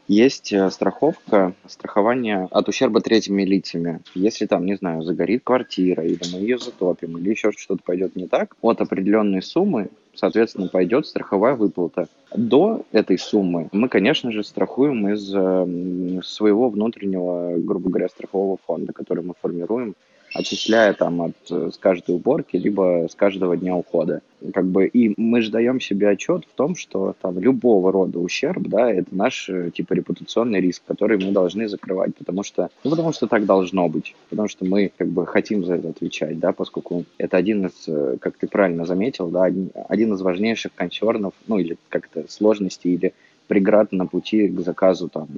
[0.06, 4.00] есть э, страховка, страхование от ущерба третьими лицами.
[4.14, 8.26] Если там, не знаю, загорит квартира, или мы ее затопим, или еще что-то пойдет не
[8.26, 12.08] так, от определенной суммы, соответственно, пойдет страховая выплата.
[12.36, 18.92] До этой суммы мы, конечно же, страхуем из э, своего внутреннего, грубо говоря, страхового фонда,
[18.92, 19.94] который мы формируем
[20.34, 24.20] отчисляя там от, э, с каждой уборки, либо с каждого дня ухода.
[24.52, 28.66] Как бы, и мы же даем себе отчет в том, что там любого рода ущерб,
[28.68, 33.12] да, это наш, э, типа, репутационный риск, который мы должны закрывать, потому что, ну, потому
[33.12, 37.04] что так должно быть, потому что мы, как бы, хотим за это отвечать, да, поскольку
[37.16, 41.76] это один из, э, как ты правильно заметил, да, один, из важнейших консернов, ну, или
[41.88, 43.14] как-то сложностей, или
[43.46, 45.28] преград на пути к заказу там,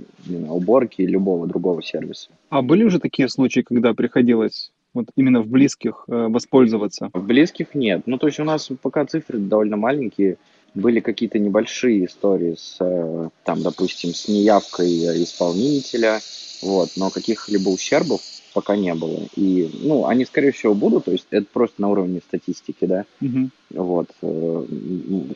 [0.48, 2.30] уборки любого другого сервиса.
[2.50, 7.10] А были уже такие случаи, когда приходилось вот именно в близких э, воспользоваться?
[7.12, 8.02] В близких нет.
[8.06, 10.38] Ну, то есть у нас пока цифры довольно маленькие.
[10.74, 16.20] Были какие-то небольшие истории с, э, там, допустим, с неявкой исполнителя,
[16.62, 18.20] вот, но каких-либо ущербов
[18.54, 19.20] пока не было.
[19.36, 23.04] И, ну, они, скорее всего, будут, то есть это просто на уровне статистики, да.
[23.20, 23.50] Угу.
[23.70, 24.66] Вот, э,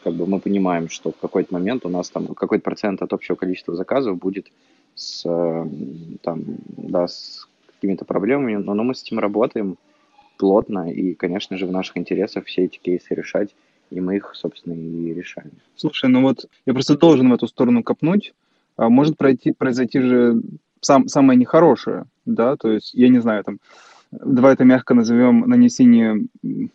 [0.02, 3.36] как бы мы понимаем, что в какой-то момент у нас там какой-то процент от общего
[3.36, 4.46] количества заказов будет
[4.94, 5.22] с,
[6.22, 6.44] там,
[6.76, 7.46] да, с
[7.80, 9.76] какими-то проблемами, но, но мы с этим работаем
[10.36, 13.54] плотно, и, конечно же, в наших интересах все эти кейсы решать,
[13.90, 15.50] и мы их, собственно, и решаем.
[15.76, 18.32] Слушай, ну вот я просто должен в эту сторону копнуть.
[18.76, 20.40] А может пройти, произойти же
[20.80, 23.58] сам, самое нехорошее, да, то есть, я не знаю, там,
[24.10, 26.26] давай это мягко назовем нанесение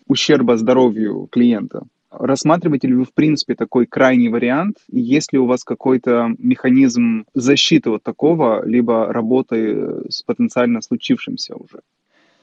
[0.07, 1.83] ущерба здоровью клиента.
[2.19, 4.77] Рассматриваете ли вы, в принципе, такой крайний вариант?
[4.91, 11.81] Есть ли у вас какой-то механизм защиты от такого, либо работы с потенциально случившимся уже?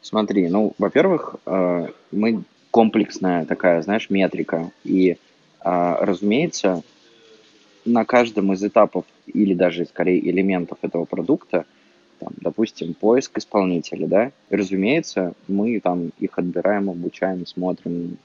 [0.01, 4.71] Смотри, ну, во-первых, э, мы комплексная такая, знаешь, метрика.
[4.83, 5.17] И,
[5.61, 6.83] а, разумеется,
[7.85, 11.67] на каждом из этапов или даже скорее элементов этого продукта,
[12.19, 18.17] там, допустим, поиск исполнителя, да, и, разумеется, мы там их отбираем, обучаем, смотрим,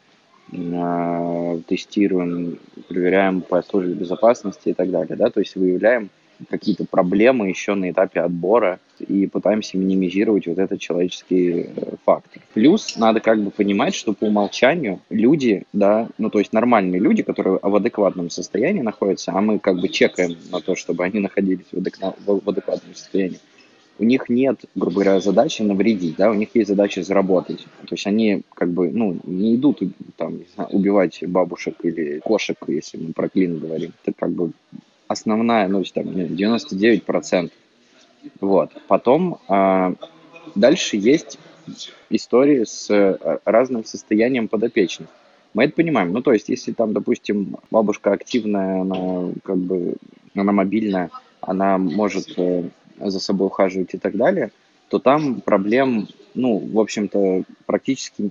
[1.68, 6.10] тестируем, проверяем по службе безопасности и так далее, да, то есть выявляем
[6.50, 12.42] какие-то проблемы еще на этапе отбора и пытаемся минимизировать вот этот человеческий э, фактор.
[12.54, 17.24] Плюс надо как бы понимать, что по умолчанию люди, да, ну то есть нормальные люди,
[17.24, 21.66] которые в адекватном состоянии находятся, а мы как бы чекаем на то, чтобы они находились
[21.72, 23.40] в, адекватном состоянии,
[24.00, 27.66] у них нет, грубо говоря, задачи навредить, да, у них есть задача заработать.
[27.82, 29.82] То есть они как бы, ну, не идут
[30.18, 33.94] там, не знаю, убивать бабушек или кошек, если мы про клин говорим.
[34.04, 34.52] Это как бы
[35.08, 37.52] основная, ну, там, 99%.
[38.42, 38.72] Вот.
[38.88, 39.94] Потом а,
[40.56, 41.40] дальше есть
[42.10, 45.10] истории с а, разным состоянием подопечных.
[45.54, 46.12] Мы это понимаем.
[46.12, 49.96] Ну, то есть, если там, допустим, бабушка активная, она как бы,
[50.36, 51.10] она мобильная,
[51.42, 54.52] она может э, за собой ухаживать и так далее,
[54.90, 58.30] то там проблем, ну, в общем-то, практически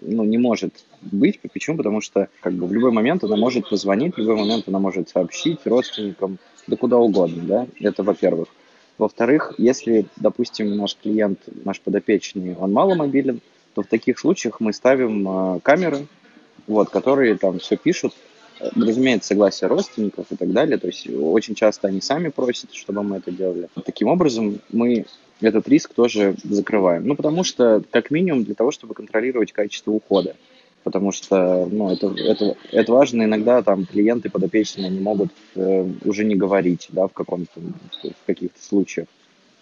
[0.00, 1.40] ну, не может быть.
[1.52, 1.76] Почему?
[1.76, 5.08] Потому что как бы в любой момент она может позвонить, в любой момент она может
[5.08, 8.48] сообщить родственникам, да куда угодно, да, это во-первых.
[8.96, 13.40] Во-вторых, если, допустим, наш клиент, наш подопечный, он мало мобилен,
[13.74, 16.06] то в таких случаях мы ставим э, камеры,
[16.68, 18.14] вот, которые там все пишут,
[18.60, 20.78] разумеется, согласие родственников и так далее.
[20.78, 23.68] То есть очень часто они сами просят, чтобы мы это делали.
[23.84, 25.06] Таким образом, мы
[25.40, 27.06] этот риск тоже закрываем.
[27.06, 30.36] Ну, потому что, как минимум, для того, чтобы контролировать качество ухода.
[30.82, 33.22] Потому что, ну, это, это, это важно.
[33.24, 37.58] Иногда там клиенты подопечные не могут э, уже не говорить, да, в каком-то,
[38.02, 39.08] в каких-то случаях.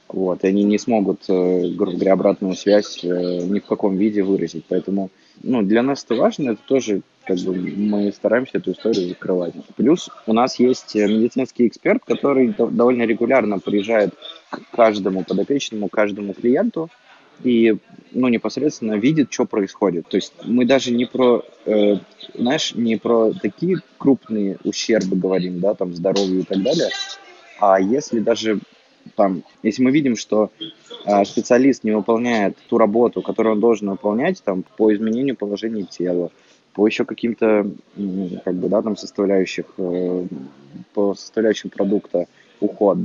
[0.09, 4.23] Вот, и они не смогут, э, грубо говоря, обратную связь э, ни в каком виде
[4.23, 4.65] выразить.
[4.69, 5.11] Поэтому,
[5.43, 9.55] ну, для нас это важно, это тоже, как бы, мы стараемся эту историю закрывать.
[9.77, 14.15] Плюс у нас есть медицинский эксперт, который довольно регулярно приезжает
[14.51, 16.91] к каждому подопечному, каждому клиенту
[17.43, 17.77] и
[18.13, 20.07] ну, непосредственно видит, что происходит.
[20.09, 21.97] То есть мы даже не про, э,
[22.35, 26.91] знаешь, не про такие крупные ущербы говорим, да, там, здоровью и так далее,
[27.59, 28.61] а если даже
[29.17, 30.51] там, если мы видим, что
[31.05, 36.31] э, специалист не выполняет ту работу, которую он должен выполнять, там, по изменению положения тела,
[36.75, 37.71] по еще каким-то,
[38.45, 40.27] как бы, да, там, составляющих, э,
[40.95, 42.27] по составляющим продукта
[42.61, 42.99] уход,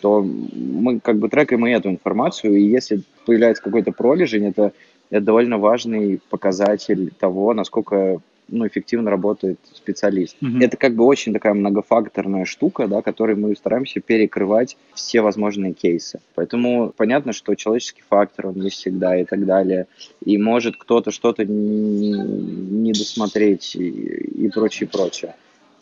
[0.00, 4.72] то мы как бы трекаем и эту информацию, и если появляется какой-то пролежень, это,
[5.10, 8.20] это довольно важный показатель того, насколько
[8.52, 10.36] ну, эффективно работает специалист.
[10.40, 10.64] Mm-hmm.
[10.64, 16.20] Это как бы очень такая многофакторная штука, да, которой мы стараемся перекрывать все возможные кейсы.
[16.34, 19.86] Поэтому понятно, что человеческий фактор, он есть всегда и так далее.
[20.24, 25.34] И может кто-то что-то не, не досмотреть и, и прочее, прочее.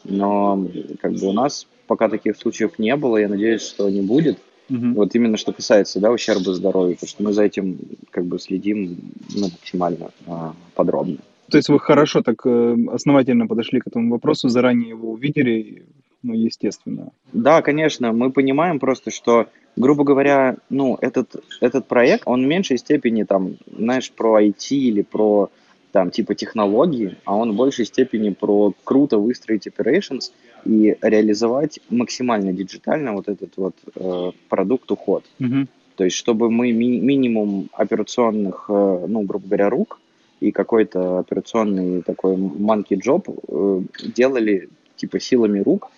[0.04, 0.66] Но
[1.00, 4.38] как бы у нас пока таких случаев не было, я надеюсь, что не будет.
[4.70, 4.92] Угу.
[4.94, 7.78] Вот именно что касается да, ущерба здоровью, потому что мы за этим
[8.10, 8.96] как бы следим
[9.34, 11.18] ну, максимально а, подробно.
[11.50, 15.86] То есть вы хорошо так э, основательно подошли к этому вопросу, заранее его увидели,
[16.22, 17.12] ну, естественно.
[17.32, 22.78] Да, конечно, мы понимаем просто, что, грубо говоря, ну, этот, этот проект, он в меньшей
[22.78, 25.50] степени, там, знаешь, про IT или про,
[25.92, 30.32] там, типа технологии, а он в большей степени про круто выстроить operations–
[30.64, 35.24] и реализовать максимально диджитально вот этот вот э, продукт уход.
[35.40, 35.66] Mm-hmm.
[35.96, 40.00] То есть, чтобы мы ми- минимум операционных, э, ну, грубо говоря, рук
[40.40, 45.90] и какой-то операционный такой monkey job э, делали типа силами рук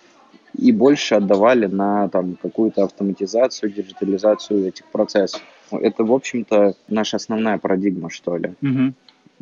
[0.57, 5.41] и больше отдавали на там какую-то автоматизацию, диджитализацию этих процессов.
[5.71, 8.53] Это, в общем-то, наша основная парадигма, что ли.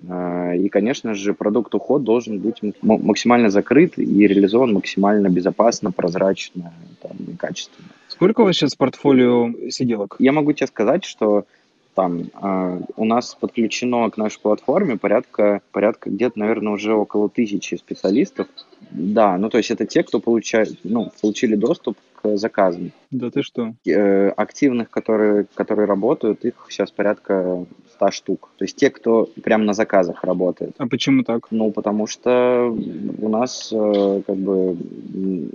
[0.07, 6.73] А, и, конечно же, продукт уход должен быть максимально закрыт и реализован максимально безопасно, прозрачно
[7.01, 7.89] там, и качественно.
[8.07, 10.15] Сколько у вас сейчас портфолио сиделок?
[10.19, 11.45] Я могу тебе сказать, что
[11.93, 17.75] там э, у нас подключено к нашей платформе порядка, порядка где-то, наверное, уже около тысячи
[17.75, 18.47] специалистов.
[18.91, 22.91] Да, ну то есть это те, кто получает, ну, получили доступ к заказам.
[23.09, 23.73] Да ты что?
[23.85, 27.65] Э, активных, которые, которые работают, их сейчас порядка
[27.95, 28.49] 100 штук.
[28.57, 30.75] То есть те, кто прямо на заказах работает.
[30.77, 31.47] А почему так?
[31.51, 32.75] Ну, потому что
[33.21, 34.77] у нас э, как бы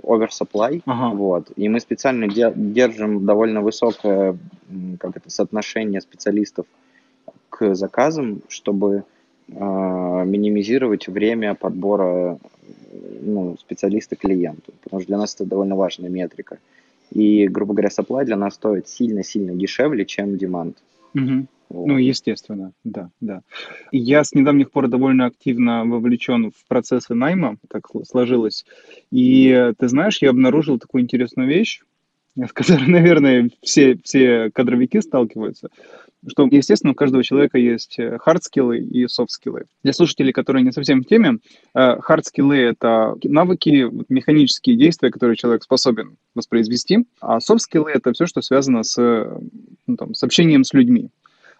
[0.03, 1.15] оверсаплай, ага.
[1.15, 4.37] вот, и мы специально де- держим довольно высокое
[4.99, 6.65] как это, соотношение специалистов
[7.49, 9.03] к заказам, чтобы
[9.47, 12.39] э, минимизировать время подбора
[13.27, 16.59] ну, специалиста клиенту, потому что для нас это довольно важная метрика.
[17.11, 20.75] И, грубо говоря, supply для нас стоит сильно-сильно дешевле, чем demand.
[21.13, 21.47] Угу.
[21.69, 23.41] Ну, естественно, да, да.
[23.91, 28.65] Я с недавних пор довольно активно вовлечен в процессы найма, так сложилось.
[29.11, 31.81] И ты знаешь, я обнаружил такую интересную вещь,
[32.37, 35.69] с которой, наверное, все, все кадровики сталкиваются,
[36.25, 39.65] что, естественно, у каждого человека есть хардскиллы и софтскиллы.
[39.83, 41.39] Для слушателей, которые не совсем в теме,
[41.73, 48.83] хардскиллы— это навыки, механические действия, которые человек способен воспроизвести, а софтскиллы— это все, что связано
[48.83, 48.97] с,
[49.85, 51.09] ну, там, с общением с людьми.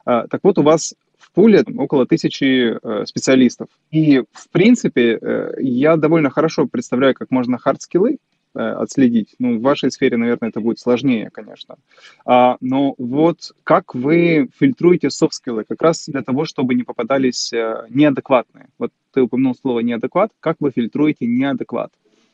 [0.07, 3.67] А, так вот, у вас в пуле около тысячи э, специалистов.
[3.91, 8.17] И, в принципе, э, я довольно хорошо представляю, как можно хардскиллы э,
[8.53, 9.35] отследить.
[9.39, 11.75] Ну, в вашей сфере, наверное, это будет сложнее, конечно.
[12.25, 18.67] А, но вот как вы фильтруете софт-скиллы как раз для того, чтобы не попадались неадекватные?
[18.77, 20.31] Вот ты упомянул слово неадекват.
[20.39, 21.91] Как вы фильтруете неадекват?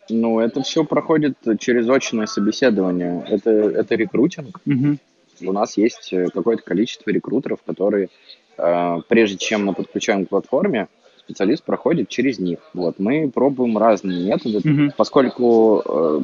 [0.09, 3.25] Ну, это все проходит через очное собеседование.
[3.27, 4.59] Это, это рекрутинг.
[4.65, 4.97] Угу
[5.41, 8.09] у нас есть э, какое-то количество рекрутеров, которые,
[8.57, 10.87] э, прежде чем мы подключаем к платформе,
[11.25, 12.59] специалист проходит через них.
[12.73, 14.91] Вот, мы пробуем разные методы, mm-hmm.
[14.97, 16.21] поскольку, э,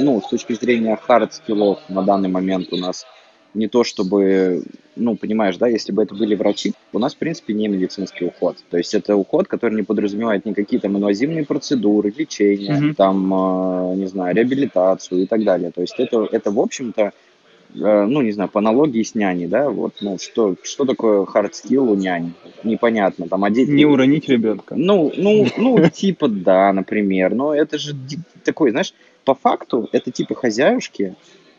[0.00, 3.06] ну, с точки зрения хард-скиллов на данный момент у нас
[3.54, 4.62] не то чтобы,
[4.96, 8.56] ну, понимаешь, да, если бы это были врачи, у нас, в принципе, не медицинский уход.
[8.70, 12.94] То есть это уход, который не подразумевает никакие там инвазивные процедуры, лечение, mm-hmm.
[12.94, 15.70] там, не знаю, реабилитацию и так далее.
[15.70, 17.10] То есть это, это в общем-то, Э,
[17.74, 21.90] ну, не знаю, по аналогии с няней, да, вот, ну, что, что такое hard skill
[21.90, 22.32] у няни?
[22.64, 23.68] Непонятно, там, одеть...
[23.68, 24.74] Не уронить ребенка.
[24.76, 27.94] Ну, ну, ну, типа, да, например, но это же
[28.44, 28.94] такой, знаешь,
[29.24, 31.14] по факту это типа хозяюшки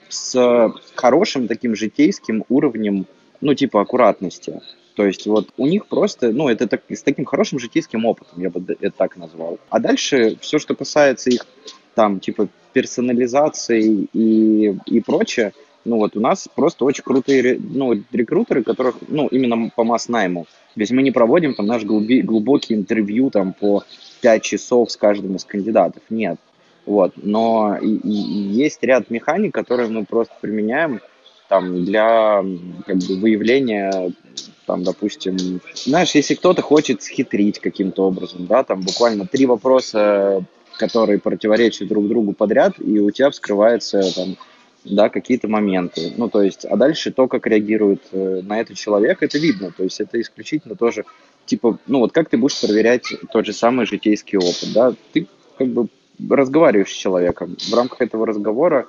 [0.10, 3.06] с хорошим таким житейским уровнем,
[3.42, 4.62] ну, типа, аккуратности.
[4.96, 8.50] То есть вот у них просто, ну, это так, с таким хорошим житейским опытом, я
[8.50, 9.58] бы это так назвал.
[9.70, 11.48] А дальше все, что касается их
[11.96, 15.54] там, типа, персонализации и, и прочее,
[15.86, 20.48] ну вот у нас просто очень крутые ну, рекрутеры, которых, ну, именно по масс-найму.
[20.76, 23.84] Есть мы не проводим там наш глуби, глубокий интервью там по
[24.22, 26.02] 5 часов с каждым из кандидатов.
[26.10, 26.38] Нет.
[26.86, 27.14] Вот.
[27.18, 31.00] Но и, и, есть ряд механик, которые мы просто применяем
[31.50, 32.44] там для
[32.86, 34.14] как бы, выявления
[34.66, 40.46] там, допустим, знаешь, если кто-то хочет схитрить каким-то образом, да, там буквально три вопроса,
[40.78, 44.38] которые противоречат друг другу подряд, и у тебя вскрывается там
[44.86, 46.14] да, какие-то моменты.
[46.18, 49.72] Ну, то есть, а дальше то, как реагирует э, на это человек, это видно.
[49.72, 51.06] То есть, это исключительно тоже,
[51.46, 54.94] типа, ну, вот как ты будешь проверять тот же самый житейский опыт, да?
[55.14, 55.28] Ты
[55.58, 55.88] как бы
[56.30, 57.56] разговариваешь с человеком.
[57.60, 58.88] В рамках этого разговора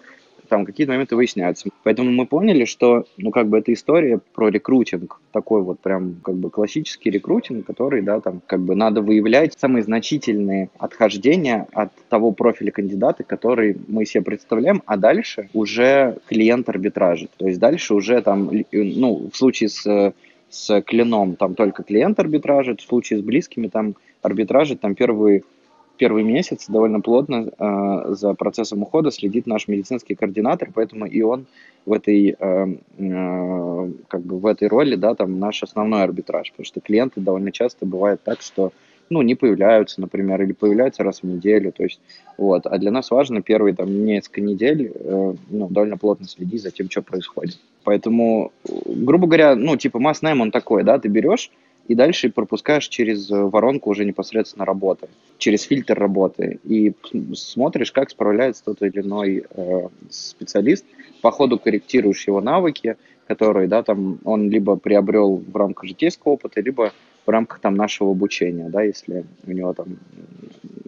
[0.49, 1.69] там какие-то моменты выясняются.
[1.83, 6.37] Поэтому мы поняли, что, ну, как бы эта история про рекрутинг, такой вот прям, как
[6.37, 12.33] бы классический рекрутинг, который, да, там, как бы надо выявлять самые значительные отхождения от того
[12.33, 17.31] профиля кандидата, который мы себе представляем, а дальше уже клиент арбитражит.
[17.37, 20.15] То есть дальше уже там, ну, в случае с
[20.55, 25.43] с клином там только клиент арбитражит, в случае с близкими там арбитражит там первые
[25.97, 31.47] первый месяц довольно плотно э, за процессом ухода следит наш медицинский координатор, поэтому и он
[31.87, 32.67] в этой, э,
[32.99, 37.53] э, как бы в этой роли, да, там наш основной арбитраж, потому что клиенты довольно
[37.53, 38.73] часто бывает так, что
[39.11, 42.01] ну, не появляются, например, или появляются раз в неделю, то есть,
[42.39, 46.71] вот, а для нас важно первые, там, несколько недель, э, ну, довольно плотно следить за
[46.71, 47.59] тем, что происходит.
[47.85, 48.53] Поэтому,
[48.87, 51.51] грубо говоря, ну, типа, масс найм он такой, да, ты берешь
[51.89, 55.09] и дальше пропускаешь через э, воронку уже непосредственно работы,
[55.39, 56.93] через фильтр работы, и
[57.35, 60.85] смотришь, как справляется тот или иной э, специалист,
[61.21, 66.61] по ходу корректируешь его навыки, которые, да, там он либо приобрел в рамках житейского опыта,
[66.61, 66.93] либо
[67.27, 69.99] в рамках там нашего обучения, да, если у него там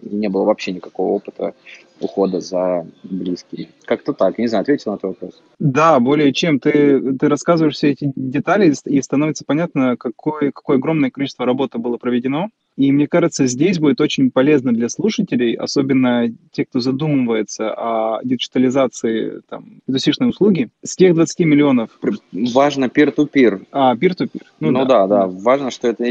[0.07, 1.53] не было вообще никакого опыта
[1.99, 3.69] ухода за близкими.
[3.85, 5.41] Как-то так, не знаю, ответил на твой вопрос.
[5.59, 6.59] Да, более чем.
[6.59, 11.97] Ты, ты рассказываешь все эти детали, и становится понятно, какое, какое огромное количество работы было
[11.97, 12.49] проведено.
[12.75, 19.41] И мне кажется, здесь будет очень полезно для слушателей, особенно те, кто задумывается о диджитализации
[19.49, 19.97] там, d
[20.27, 20.69] услуги.
[20.83, 21.89] С тех 20 миллионов...
[22.31, 23.65] Важно peer-to-peer.
[23.71, 24.43] А, peer-to-peer.
[24.59, 25.27] Ну, ну да, да, да.
[25.27, 26.03] Важно, что это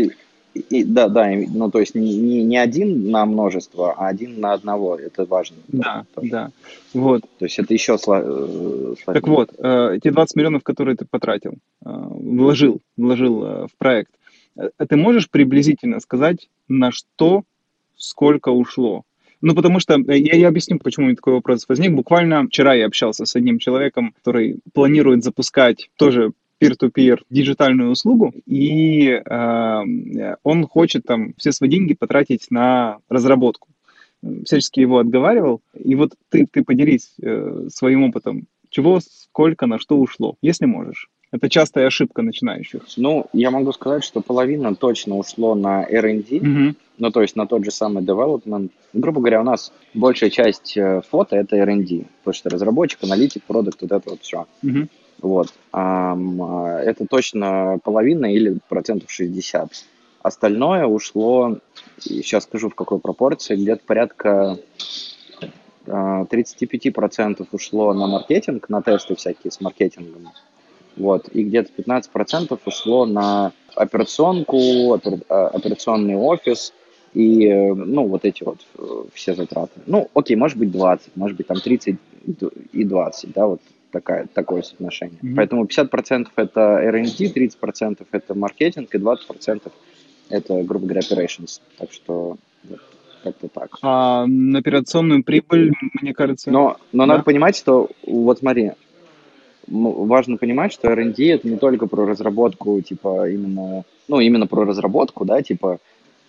[0.59, 4.53] и, да, да, ну то есть не, не, не один на множество, а один на
[4.53, 5.57] одного, это важно.
[5.69, 6.31] Да, тоже.
[6.31, 6.51] да,
[6.95, 7.23] вот.
[7.39, 8.97] То есть это еще э, сложнее.
[9.05, 11.55] Так вот, э, те 20 миллионов, которые ты потратил, э,
[11.85, 14.11] вложил, вложил э, в проект,
[14.57, 17.45] э, ты можешь приблизительно сказать, на что,
[17.97, 19.05] сколько ушло?
[19.43, 21.93] Ну, потому что я, я объясню, почему такой вопрос возник.
[21.93, 29.09] Буквально вчера я общался с одним человеком, который планирует запускать тоже peer-to-peer диджитальную услугу, и
[29.09, 33.69] э, он хочет там все свои деньги потратить на разработку.
[34.45, 35.61] Всячески его отговаривал.
[35.79, 41.09] И вот ты, ты поделись э, своим опытом, чего, сколько, на что ушло, если можешь.
[41.33, 42.83] Это частая ошибка начинающих.
[42.97, 46.77] Ну, я могу сказать, что половина точно ушло на R&D, Мгм.
[46.99, 48.71] ну, то есть на тот же самый development.
[48.93, 53.83] Грубо говоря, у нас большая часть э, фото— это R&D, потому что разработчик, аналитик, продукт,
[53.83, 54.47] вот это вот все.
[54.63, 54.89] Мгм.
[55.21, 55.53] Вот.
[55.73, 56.17] А,
[56.81, 59.71] это точно половина или процентов 60.
[60.23, 61.59] Остальное ушло,
[61.99, 64.59] сейчас скажу в какой пропорции, где-то порядка
[65.87, 70.31] а, 35% ушло на маркетинг, на тесты всякие с маркетингом.
[70.97, 71.29] Вот.
[71.29, 76.73] И где-то 15% ушло на операционку, опер- а, операционный офис
[77.14, 79.81] и, ну, вот эти вот э, все затраты.
[79.87, 81.97] Ну, окей, может быть 20, может быть там 30
[82.73, 83.61] и 20, да, вот
[83.97, 85.18] такая, такое соотношение.
[85.22, 85.36] Мгм.
[85.36, 89.72] Поэтому 50% это R&D, 30% это маркетинг и 20%
[90.28, 91.61] это, грубо говоря, operations.
[91.78, 92.80] Так что вот,
[93.22, 93.70] как-то так.
[93.82, 96.51] А на операционную прибыль, мне кажется...
[96.51, 97.12] Но, но Да.
[97.12, 98.72] надо понимать, что, вот смотри,
[99.66, 105.24] важно понимать, что R&D это не только про разработку, типа, именно, ну, именно про разработку,
[105.24, 105.78] да, типа,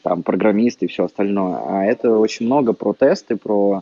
[0.03, 3.81] там, программисты и все остальное, а это очень много про тесты, про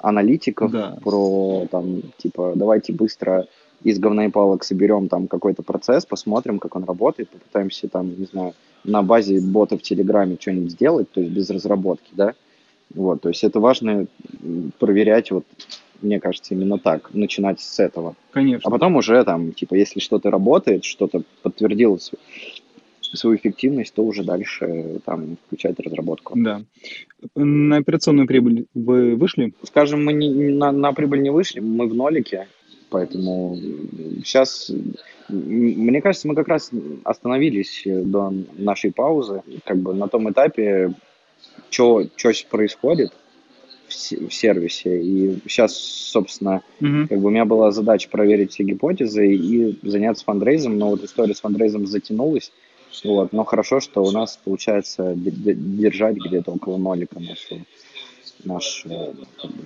[0.00, 0.98] аналитиков, Да.
[1.02, 3.46] про, там, типа, давайте быстро
[3.82, 8.24] из говна и палок соберем там какой-то процесс, посмотрим, как он работает, попытаемся там, не
[8.26, 12.34] знаю, на базе бота в Телеграме что-нибудь сделать, то есть без разработки, да,
[12.94, 14.06] вот, то есть это важно
[14.78, 15.44] проверять, вот,
[16.02, 18.14] мне кажется, именно так, начинать с этого.
[18.32, 18.68] Конечно.
[18.68, 22.20] А потом уже там, типа, если что-то работает, что-то подтвердило св-
[23.16, 26.34] свою эффективность, то уже дальше там включать разработку.
[26.36, 26.62] Да.
[27.34, 29.52] На операционную прибыль вы вышли?
[29.62, 32.46] Скажем, мы не, на, на прибыль не вышли, мы в нолике,
[32.90, 33.56] поэтому
[34.24, 34.70] сейчас,
[35.28, 36.70] мне кажется, мы как раз
[37.04, 40.94] остановились до нашей паузы, как бы на том этапе,
[41.70, 42.04] что
[42.50, 43.12] происходит
[43.88, 47.08] в, в сервисе, и сейчас, собственно, Мгм.
[47.08, 51.34] Как бы у меня была задача проверить все гипотезы и заняться фандрейзом, но вот история
[51.34, 52.52] с фандрейзом затянулась.
[53.04, 53.32] Вот.
[53.32, 57.64] Но хорошо, что у нас получается держать где-то около нолика нашу,
[58.44, 59.12] наш э,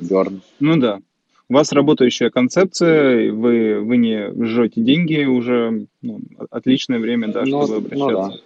[0.03, 0.41] burn.
[0.59, 1.01] Ну да.
[1.49, 7.67] У вас работающая концепция, вы, вы не жжете деньги уже ну, отличное время, да, Ну,
[7.67, 8.45] чтобы ну обращаться.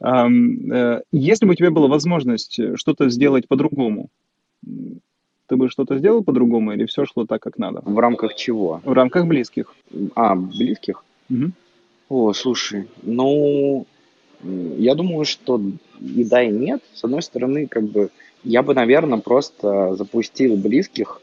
[0.00, 4.08] Ам, э, Если бы у тебя была возможность что-то сделать по-другому,
[5.48, 7.82] ты бы что-то сделал по-другому или все шло так, как надо?
[7.84, 8.80] В рамках чего?
[8.84, 9.74] В рамках близких.
[10.14, 11.04] А, близких?
[11.28, 11.54] Мгм.
[12.08, 13.86] О, слушай, ну,
[14.42, 15.60] я думаю, что
[16.00, 16.80] и да, и нет.
[16.94, 18.10] С одной стороны, как бы,
[18.44, 21.20] я бы, наверное, просто запустил близких,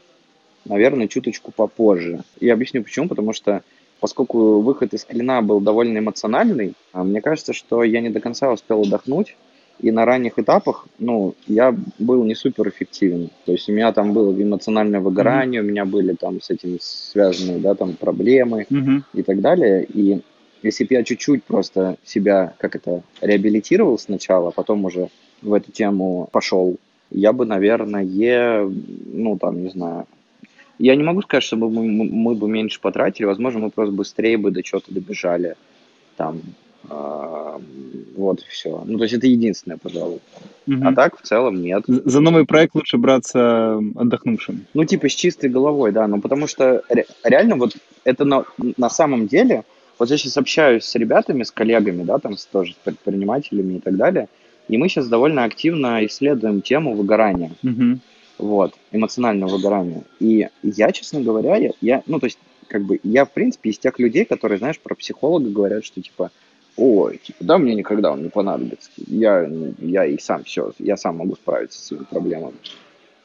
[0.64, 2.20] наверное, чуточку попозже.
[2.40, 3.62] Я объясню почему, потому что
[4.00, 8.52] поскольку выход из клина был довольно эмоциональный, а, мне кажется, что я не до конца
[8.52, 9.36] успел отдохнуть,
[9.78, 13.30] и на ранних этапах, ну, я был не супер эффективен.
[13.44, 17.58] То есть у меня там было эмоциональное выгорание, у меня были там с этим связанные,
[17.58, 19.04] да, там проблемы, Мгм.
[19.12, 19.84] и так далее.
[19.84, 20.20] И
[20.62, 25.08] если бы я чуть-чуть просто себя, как это, реабилитировал сначала, а потом уже
[25.42, 26.76] в эту тему пошел,
[27.10, 28.02] я бы, наверное,
[29.12, 30.06] ну, там, не знаю,
[30.78, 34.50] я не могу сказать, чтобы мы, мы- бы меньше потратили, возможно, мы просто быстрее бы
[34.50, 35.54] до чего-то добежали,
[36.16, 36.40] там,
[36.88, 37.60] а,
[38.16, 38.82] вот и все.
[38.86, 40.20] Ну, то есть это единственное, пожалуй.
[40.66, 40.86] Мгм.
[40.86, 41.84] А так, в целом, нет.
[41.86, 44.66] За за новый проект лучше браться отдохнувшим.
[44.74, 48.44] Ну, типа, с чистой головой, да, ну, потому что ре- реально вот это на,
[48.76, 49.64] на самом деле,
[49.98, 53.80] вот я сейчас общаюсь с ребятами, с коллегами, да, там, с, тоже с предпринимателями и
[53.80, 54.28] так далее,
[54.68, 58.00] и мы сейчас довольно активно исследуем тему выгорания, Мгм.
[58.38, 60.02] вот, эмоционального выгорания.
[60.20, 62.38] И я, честно говоря, я, я, ну, то есть,
[62.68, 66.30] как бы, я, в принципе, из тех людей, которые, знаешь, про психолога говорят, что, типа,
[66.76, 71.16] ой, типа, да, мне никогда он не понадобится, я, я и сам все, я сам
[71.16, 72.56] могу справиться с своими проблемами.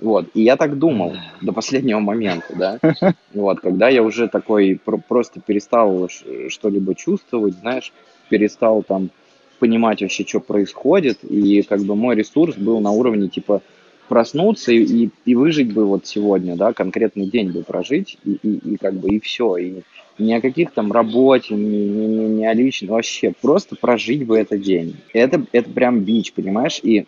[0.02, 2.80] Вот, и я так думал до последнего момента, да,
[3.34, 6.10] вот, когда я уже такой про- просто перестал
[6.50, 7.94] что-либо чувствовать, знаешь,
[8.28, 9.12] перестал там
[9.60, 13.62] понимать вообще, что происходит, и как бы мой ресурс был на уровне, типа,
[14.08, 18.74] проснуться и, и, и выжить бы вот сегодня, да, конкретный день бы прожить, и, и,
[18.74, 19.82] и как бы и все, и
[20.18, 24.36] ни о каких там работе, ни, ни, ни, ни о личном, вообще, просто прожить бы
[24.38, 24.96] этот день.
[25.14, 27.06] Это, это прям бич, понимаешь, и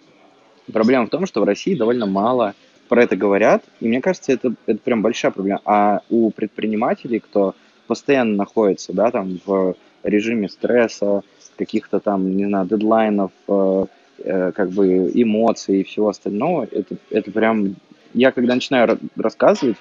[0.71, 2.53] проблема в том, что в России довольно мало
[2.89, 5.61] про это говорят, и мне кажется, это, это прям большая проблема.
[5.65, 7.55] А у предпринимателей, кто
[7.87, 11.23] постоянно находится, да, там в режиме стресса,
[11.57, 13.85] каких-то там, не знаю, дедлайнов, э,
[14.19, 17.75] э, как бы эмоций и всего остального, это, это прям...
[18.13, 19.77] Я когда начинаю ра- рассказывать,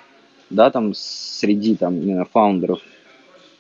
[0.50, 2.80] да, там среди там, не знаю, фаундеров,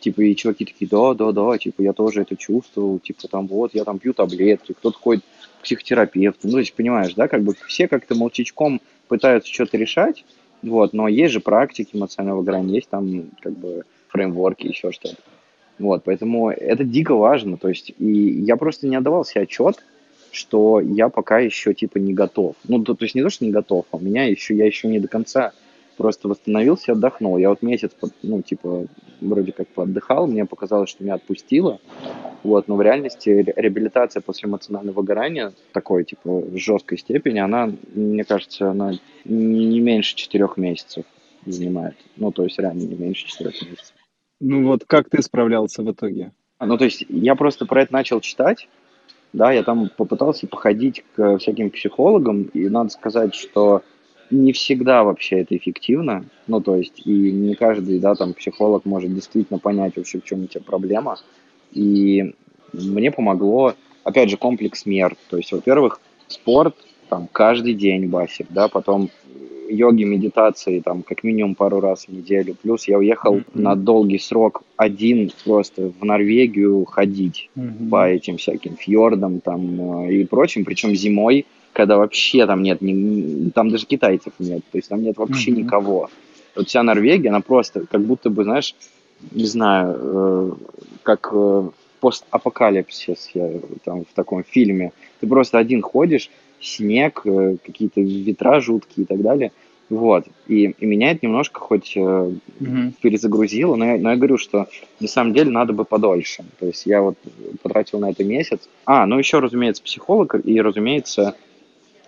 [0.00, 3.74] типа, и чуваки такие, да, да, да, типа, я тоже это чувствовал, типа, там, вот,
[3.74, 5.24] я там пью таблетки, кто-то ходит
[5.58, 8.80] к психотерапевту, ну, то есть, понимаешь, да, как бы все как-то молчачком
[9.12, 10.24] пытаются что-то решать,
[10.62, 15.16] вот, но есть же практики эмоционального выгорания, есть там, как бы, фреймворки, еще что-то.
[15.78, 17.58] Вот, поэтому это дико важно.
[17.58, 18.10] То есть, и
[18.40, 19.84] я просто не отдавал себе отчет,
[20.30, 22.56] что я пока еще типа не готов.
[22.64, 24.98] Ну, то, то есть не то, что не готов, а меня еще, я еще не
[24.98, 25.52] до конца
[26.02, 27.38] просто восстановился отдохнул.
[27.38, 27.92] Я вот месяц,
[28.24, 28.86] ну, типа,
[29.20, 31.78] вроде как отдыхал, мне показалось, что меня отпустило.
[32.42, 38.24] Вот, но в реальности реабилитация после эмоционального выгорания такой, типа, в жесткой степени, она, мне
[38.24, 38.94] кажется, она
[39.24, 41.04] не меньше четырех месяцев
[41.46, 41.94] занимает.
[42.16, 43.94] Ну, то есть реально не меньше четырех месяцев.
[44.40, 46.32] Ну вот как ты справлялся в итоге?
[46.58, 48.68] Ну, то есть я просто про это начал читать,
[49.32, 53.82] да, я там попытался походить к всяким психологам, и надо сказать, что
[54.30, 59.14] не всегда вообще это эффективно, ну, то есть, и не каждый, да, там, психолог может
[59.14, 61.18] действительно понять вообще, в чем у тебя проблема,
[61.72, 62.34] и
[62.72, 66.76] мне помогло, опять же, комплекс мер, то есть, во-первых, спорт,
[67.08, 69.10] там, каждый день басик, да, потом
[69.68, 72.56] йоги, медитации, там, как минимум пару раз в неделю.
[72.62, 73.44] Плюс я уехал mm-hmm.
[73.54, 77.88] на долгий срок один просто в Норвегию ходить mm-hmm.
[77.88, 83.50] по этим всяким фьордам там э, и прочим, причем зимой, когда вообще там нет, ни,
[83.50, 85.62] там даже китайцев нет, то есть там нет вообще mm-hmm.
[85.62, 86.10] никого.
[86.54, 88.74] Вот вся Норвегия, она просто как будто бы, знаешь,
[89.30, 90.52] не знаю, э,
[91.02, 91.70] как э,
[92.00, 93.50] постапокалипсис я
[93.84, 94.92] там в таком фильме.
[95.20, 99.52] Ты просто один ходишь, снег, э, какие-то ветра жуткие и так далее.
[99.88, 100.24] Вот.
[100.46, 104.68] И, и меня это немножко хоть mm перезагрузило, но я, но я говорю, что
[105.00, 106.44] на самом деле надо бы подольше.
[106.58, 107.16] То есть я вот
[107.62, 108.68] потратил на это месяц.
[108.84, 111.34] А, ну еще, разумеется, психолог, и, разумеется,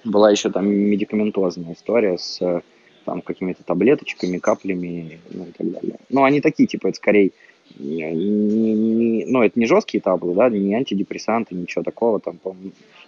[0.04, 2.62] была еще там медикаментозная история с
[3.04, 5.96] там какими-то таблеточками, каплями ну, и так далее.
[6.08, 7.32] Ну, они такие, типа, это скорее
[7.78, 12.20] не, не, ну, это не жесткие таблы, да, не антидепрессанты, ничего такого.
[12.20, 12.38] Там,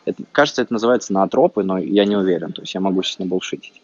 [0.05, 3.81] это, кажется, это называется наотропы, но я не уверен, то есть я могу сейчас набулшитить.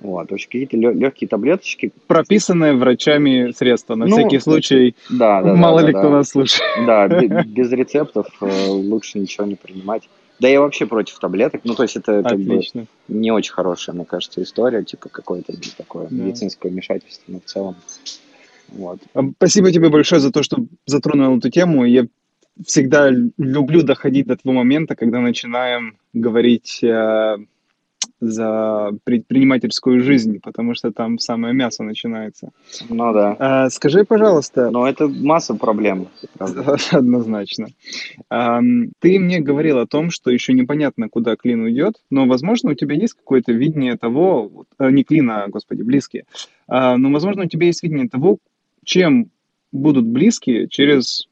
[0.00, 1.92] Вот, то есть какие-то легкие таблеточки.
[2.06, 4.94] Прописанные врачами средства, на ну, всякий случай.
[5.10, 5.54] Да, да.
[5.54, 6.16] Мало да, ли да, кто да.
[6.16, 6.86] нас слушает.
[6.86, 10.08] Да, без, без рецептов э, лучше ничего не принимать.
[10.40, 11.60] Да я вообще против таблеток.
[11.64, 12.62] Ну, то есть это как бы,
[13.08, 16.16] не очень хорошая, мне кажется, история, типа какое-то такое да.
[16.16, 17.76] медицинское вмешательство, но в целом
[18.68, 19.00] вот.
[19.14, 21.84] А, спасибо тебе большое за то, что затронул эту тему.
[21.84, 22.06] Я
[22.64, 27.36] всегда люблю доходить до того момента, когда начинаем говорить э,
[28.20, 32.50] за предпринимательскую жизнь, потому что там самое мясо начинается.
[32.88, 33.36] Ну да.
[33.38, 34.70] А, скажи, пожалуйста.
[34.70, 36.08] Но это масса проблем.
[36.90, 37.68] Однозначно.
[38.28, 38.60] А,
[38.98, 42.94] ты мне говорил о том, что еще непонятно, куда клин уйдет, но, возможно, у тебя
[42.94, 46.24] есть какое-то видение того, э, не клина, господи, близкие,
[46.68, 48.38] а, но, возможно, у тебя есть видение того,
[48.84, 49.30] чем
[49.72, 51.26] будут близкие через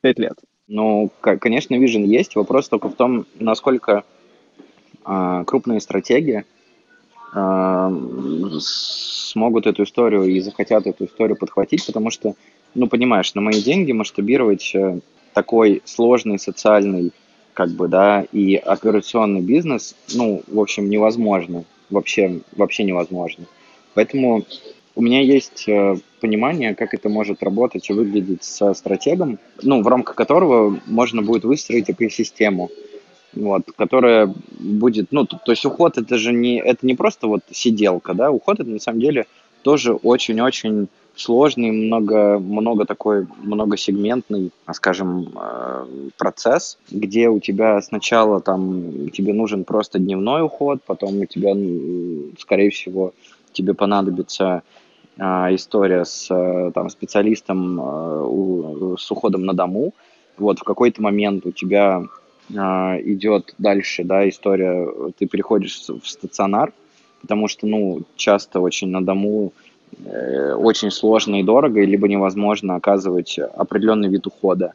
[0.00, 0.38] пять лет?
[0.66, 2.36] Ну, конечно, вижен есть.
[2.36, 4.04] Вопрос только в том, насколько
[5.46, 6.44] крупные стратегии
[7.34, 7.90] э,
[8.60, 12.34] смогут эту историю и захотят эту историю подхватить, потому что,
[12.74, 15.00] ну, понимаешь, на мои деньги масштабировать э,
[15.32, 17.12] такой сложный социальный,
[17.52, 21.64] как бы, да, и операционный бизнес, ну, в общем, невозможно.
[21.90, 23.44] Вообще, вообще невозможно.
[23.94, 24.44] Поэтому
[24.94, 29.88] у меня есть э, понимание, как это может работать и выглядеть со стратегом, ну, в
[29.88, 32.70] рамках которого можно будет выстроить экосистему,
[33.36, 37.42] вот, которая будет, ну, то, то есть уход это же не, это не просто вот
[37.50, 39.26] сиделка, да, уход это на самом деле
[39.62, 45.86] тоже очень-очень сложный, много, много такой, многосегментный, скажем, э,
[46.18, 51.54] процесс, где у тебя сначала там тебе нужен просто дневной уход, потом у тебя,
[52.38, 53.12] скорее всего,
[53.52, 54.62] тебе понадобится
[55.18, 59.94] а, история с э, там, специалистом а, с уходом на дому.
[60.36, 62.06] Вот в какой-то момент у тебя а,
[62.50, 64.88] идет дальше, да, история,
[65.18, 66.72] ты переходишь в стационар,
[67.20, 69.52] потому что, ну, часто очень на дому
[70.04, 74.74] э, очень сложно и дорого, либо невозможно оказывать определенный вид ухода.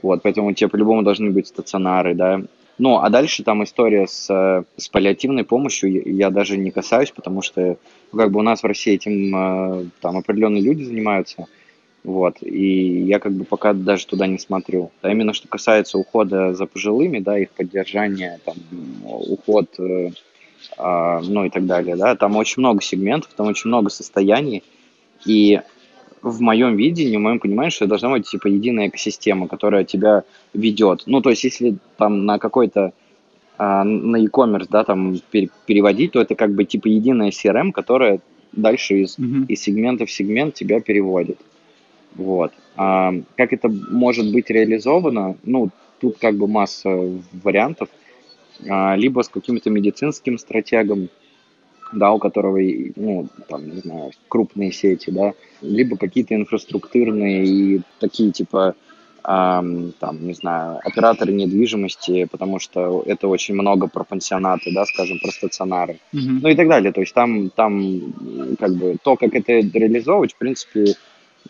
[0.00, 2.40] Вот, поэтому тебе по-любому должны быть стационары, да,
[2.78, 7.76] ну, а дальше там история с, с паллиативной помощью я даже не касаюсь, потому что
[8.12, 11.46] ну, как бы у нас в России этим э, там определенные люди занимаются,
[12.04, 14.90] вот, и я как бы пока даже туда не смотрю.
[15.02, 18.56] А именно что касается ухода за пожилыми, да, их поддержания, там,
[19.04, 20.10] уход, э,
[20.78, 24.62] э, ну и так далее, да, там очень много сегментов, там очень много состояний,
[25.26, 25.60] и
[26.22, 31.02] в моем видении, в моем понимании, что должна быть типа единая экосистема, которая тебя ведет.
[31.06, 32.92] Ну, то есть, если там на какой-то
[33.56, 38.20] а, на e-commerce, да, там переводить, то это как бы типа единая CRM, которая
[38.52, 39.46] дальше из, mm-hmm.
[39.48, 41.38] из сегмента в сегмент тебя переводит.
[42.18, 42.52] Вот.
[42.76, 45.36] А как это может быть реализовано?
[45.44, 46.90] Ну, тут как бы масса
[47.32, 47.88] вариантов.
[48.68, 51.08] А, либо с каким-то медицинским стратегом,
[51.92, 52.58] да, у которого,
[52.96, 58.74] ну, там, не знаю, крупные сети, да, либо какие-то инфраструктурные и такие, типа,
[59.24, 65.18] эм, там, не знаю, операторы недвижимости, потому что это очень много про пансионаты, да, скажем,
[65.20, 66.38] про стационары, mm-hmm.
[66.42, 66.92] ну и так далее.
[66.92, 70.94] То есть там, там, как бы, то, как это реализовывать, в принципе,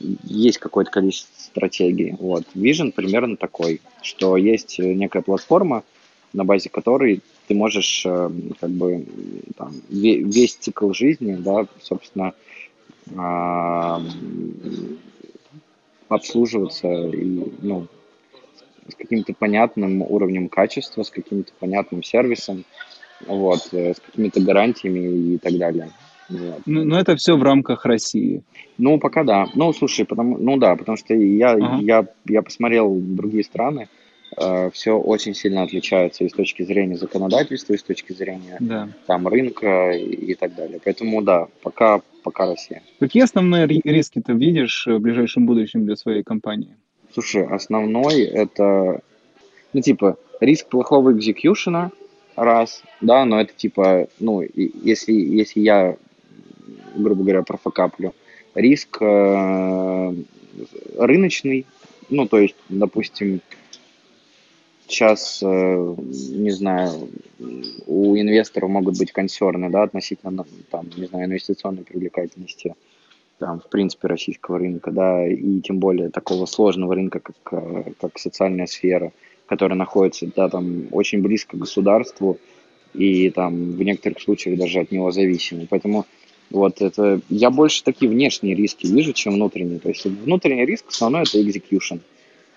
[0.01, 2.15] есть какое-то количество стратегий.
[2.19, 2.45] Вот.
[2.55, 5.85] Vision примерно такой, что есть некая платформа,
[6.33, 8.31] на базе которой ты можешь э,
[8.61, 9.07] как бы
[9.57, 12.35] там, весь цикл жизни, да, собственно,
[16.09, 17.25] обслуживаться и,
[17.63, 17.87] ну,
[18.89, 22.65] с каким-то понятным уровнем качества, с каким-то понятным сервисом,
[23.27, 25.91] вот, э, с какими-то гарантиями и так далее.
[26.29, 26.61] Вот.
[26.67, 28.43] Ну, но это все в рамках России.
[28.77, 29.47] Ну, пока да.
[29.55, 31.79] Ну, слушай, потому, ну да, потому что я, ага.
[31.81, 33.89] я, я посмотрел другие страны,
[34.37, 38.89] э, все очень сильно отличается и с точки зрения законодательства, и с точки зрения да.
[39.07, 40.81] там рынка и, и так далее.
[40.85, 42.83] Поэтому да, пока, пока Россия.
[43.01, 46.77] Какие основные риски ты видишь в ближайшем будущем для своей компании?
[47.15, 49.01] Слушай, основной это,
[49.73, 51.91] ну, типа, риск плохого экзекьюшена,
[52.37, 55.97] раз, да, но это типа, ну, если, если я
[57.03, 58.15] грубо говоря, профокаплю.
[58.55, 60.15] Риск э,
[60.97, 61.67] рыночный,
[62.11, 63.41] ну, то есть, допустим,
[64.87, 67.09] сейчас, э, не знаю,
[67.87, 72.75] у инвесторов могут быть консерны, да, относительно, там, не знаю, инвестиционной привлекательности,
[73.39, 78.19] там, в принципе, российского рынка, да, и тем более такого сложного рынка, как, э, как
[78.19, 79.13] социальная сфера,
[79.47, 82.39] которая находится, да, там, очень близко к государству
[82.95, 85.67] и там в некоторых случаях даже от него зависимы.
[85.69, 86.07] Поэтому
[86.51, 89.79] вот это я больше такие внешние риски вижу, чем внутренние.
[89.79, 92.01] То есть внутренний риск основной это execution.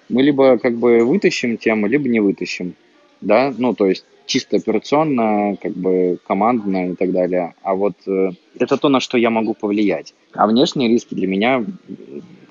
[0.10, 2.76] Мы либо как бы вытащим тему, либо не вытащим.
[3.22, 7.54] Да, ну то есть чисто операционно, как бы командно и так далее.
[7.64, 10.14] А вот э, это то, на что я могу повлиять.
[10.34, 11.66] А внешние риски для меня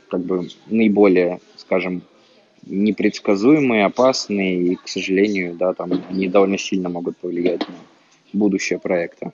[0.09, 2.03] как бы наиболее, скажем,
[2.67, 7.75] непредсказуемые, опасные и, к сожалению, да, там они довольно сильно могут повлиять на
[8.33, 9.33] будущее проекта.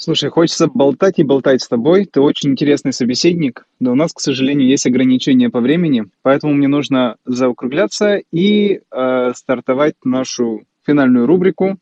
[0.00, 2.04] Слушай, хочется болтать и болтать с тобой.
[2.06, 6.68] Ты очень интересный собеседник, но у нас, к сожалению, есть ограничения по времени, поэтому мне
[6.68, 11.78] нужно заокругляться и э, стартовать нашу финальную рубрику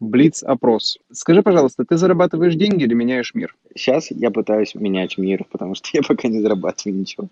[0.00, 0.98] Блиц-опрос.
[1.12, 3.54] Скажи, пожалуйста, ты зарабатываешь деньги или меняешь мир?
[3.74, 7.28] Сейчас я пытаюсь менять мир, потому что я пока не зарабатываю ничего.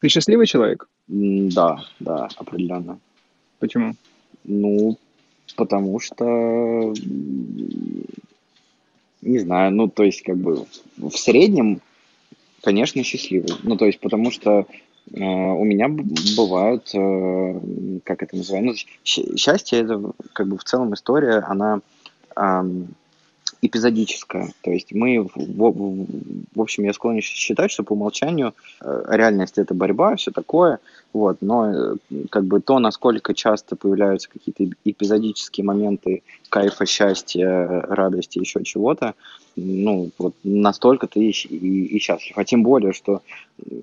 [0.00, 0.88] Ты счастливый человек?
[1.06, 2.98] Да, да, определенно.
[3.60, 3.94] Почему?
[4.42, 4.98] Ну,
[5.56, 6.92] потому что
[9.22, 10.66] не знаю, ну, то есть, как бы,
[10.96, 11.80] в среднем,
[12.62, 13.52] конечно, счастливый.
[13.62, 14.66] Ну, то есть, потому что
[15.12, 15.88] э, у меня
[16.36, 17.60] бывают, э,
[18.04, 21.80] как это называется, ну, счастье, это, как бы, в целом история, она
[22.36, 22.62] э,
[23.62, 24.52] эпизодическая.
[24.62, 26.06] То есть мы, в,
[26.54, 30.80] в общем, я склонен считать, что по умолчанию э, реальность это борьба, все такое,
[31.12, 31.96] вот, но э,
[32.30, 39.14] как бы то, насколько часто появляются какие-то эпизодические моменты кайфа, счастья, радости, еще чего-то,
[39.56, 42.36] ну, вот настолько ты и, и, и счастлив.
[42.36, 43.22] А тем более, что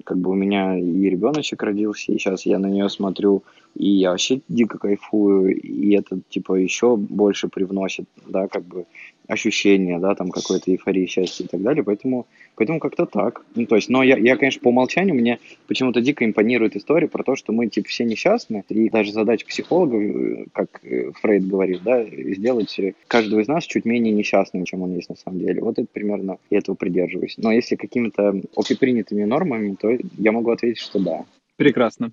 [0.03, 3.43] как бы у меня и ребеночек родился, и сейчас я на нее смотрю,
[3.75, 8.85] и я вообще дико кайфую, и это, типа, еще больше привносит, да, как бы
[9.29, 13.45] ощущение, да, там какой-то эйфории, счастья и так далее, поэтому, поэтому как-то так.
[13.53, 17.23] Ну, то есть, но я, я, конечно, по умолчанию, мне почему-то дико импонирует история про
[17.23, 21.83] то, что мы, типа, все несчастны, и даже задача психолога, э, как э, Фрейд говорит,
[21.83, 22.75] да, сделать
[23.07, 25.58] каждого из нас чуть менее несчастным, чем он есть на самом деле.
[25.61, 27.35] Вот это примерно, я этого придерживаюсь.
[27.37, 31.25] Но если какими-то общепринятыми нормами, то я могу ответить, что да.
[31.57, 32.11] Прекрасно.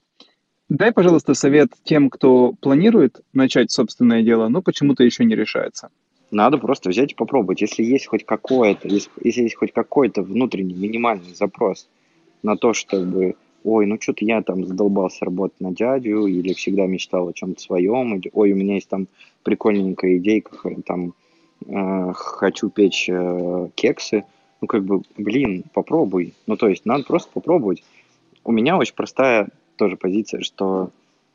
[0.69, 5.91] Дай, пожалуйста, совет тем, кто планирует начать собственное дело, но почему-то еще не решается.
[6.33, 7.61] Надо просто взять и попробовать.
[7.61, 11.89] Если есть хоть какое-то, если, если есть хоть какой-то внутренний минимальный запрос
[12.43, 17.29] на то, чтобы, ой, ну что-то я там задолбался работать на дядю, или всегда мечтал
[17.29, 19.07] о чем-то своем, или, ой, у меня есть там
[19.45, 21.15] прикольненькая идейка, там,
[22.15, 24.25] хочу печь э, кексы,
[24.61, 26.35] ну, как бы, блин, попробуй.
[26.47, 27.83] Ну, то есть, надо просто попробовать.
[28.45, 30.91] У меня очень простая тоже позиция, что,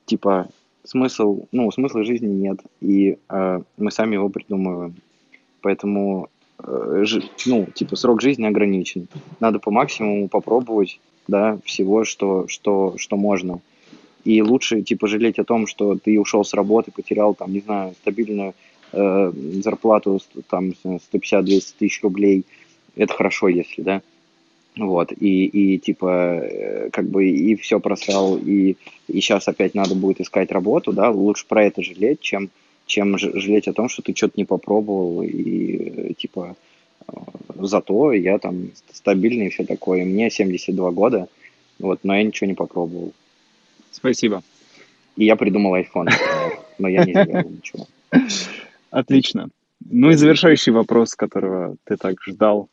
[0.06, 0.48] типа,
[0.84, 4.96] смысл, ну, смысла жизни нет, и э, мы сами его придумываем.
[5.62, 6.30] Поэтому,
[6.64, 9.08] э, жи, ну, типа, срок жизни ограничен.
[9.40, 13.62] Надо по максимуму попробовать, да, всего, что, что, что можно.
[14.24, 17.94] И лучше, типа, жалеть о том, что ты ушел с работы, потерял, там, не знаю,
[18.02, 18.54] стабильную
[18.92, 19.32] э,
[19.64, 20.20] зарплату,
[20.50, 22.46] там, 150-200 тысяч рублей.
[22.96, 24.02] Это хорошо, если, да,
[24.78, 28.76] вот, и, и типа, э, как бы, и все просрал, и,
[29.08, 32.50] и сейчас опять надо будет искать работу, да, лучше про это жалеть, чем,
[32.86, 36.56] чем жалеть о том, что ты что-то не попробовал, и, типа,
[37.60, 40.06] Зато я там стабильный и все такое.
[40.06, 41.28] Мне 72 года,
[41.80, 43.14] вот, но я ничего не попробовал.
[43.92, 44.44] Спасибо.
[45.16, 47.88] И я придумал iPhone, например, но я не сделал ничего.
[48.92, 49.50] Отлично.
[49.90, 52.70] Ну и завершающий вопрос, которого ты так ждал.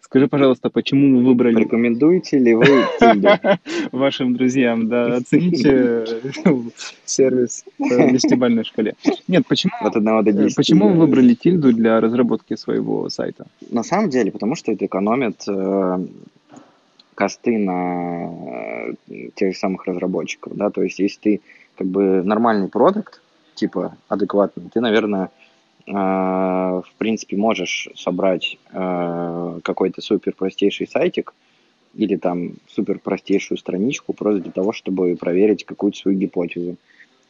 [0.00, 1.56] Скажи, пожалуйста, почему вы выбрали...
[1.56, 2.84] Рекомендуете ли вы?
[3.92, 6.06] Вашим друзьям, да, оцените
[7.04, 8.94] сервис в десятибальной шкале.
[9.26, 9.72] Нет, почему...
[9.80, 10.54] От 1 до 10.
[10.54, 13.46] Почему вы выбрали Тильду для разработки своего сайта?
[13.68, 16.06] На самом деле, потому что это экономит э,
[17.16, 18.30] косты на
[19.08, 21.40] э, тех же самых разработчиков, да, то есть если ты
[21.76, 23.20] как бы нормальный продукт,
[23.56, 25.30] типа адекватный, ты, наверное,
[25.86, 31.32] в принципе, можешь собрать а, какой-то супер простейший сайтик
[31.94, 36.76] или там супер простейшую страничку просто для того, чтобы проверить какую-то свою гипотезу.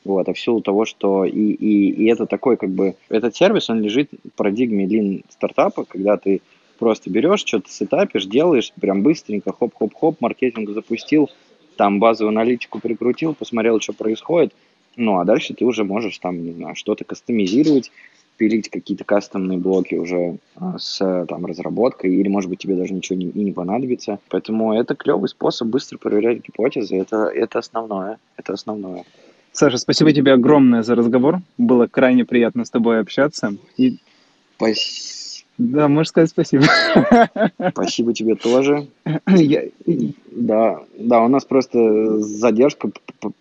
[0.05, 3.69] Вот, а в силу того, что и, и, и это такой, как бы, этот сервис,
[3.69, 6.43] он лежит в парадигме лин стартапа, когда ты
[6.79, 11.29] просто берешь, что-то сетапишь, делаешь прям быстренько, хоп-хоп-хоп, маркетинг запустил,
[11.77, 14.55] там базовую аналитику прикрутил, посмотрел, что происходит,
[14.97, 17.91] ну, а дальше ты уже можешь там, не знаю, что-то кастомизировать,
[18.37, 23.19] пилить какие-то кастомные блоки уже а, с там, разработкой, или, может быть, тебе даже ничего
[23.19, 24.19] не, и не понадобится.
[24.29, 26.97] Поэтому это клевый способ быстро проверять гипотезы.
[26.97, 28.19] Это, это основное.
[28.37, 29.05] Это основное.
[29.53, 31.41] Саша, спасибо тебе огромное за разговор.
[31.57, 33.57] Было крайне приятно с тобой общаться.
[33.77, 33.99] И...
[34.57, 35.17] Спасибо.
[35.59, 36.65] Да, можешь сказать спасибо.
[37.71, 38.89] Спасибо тебе тоже.
[39.27, 39.63] Я...
[40.31, 42.91] Да, да, у нас просто задержка,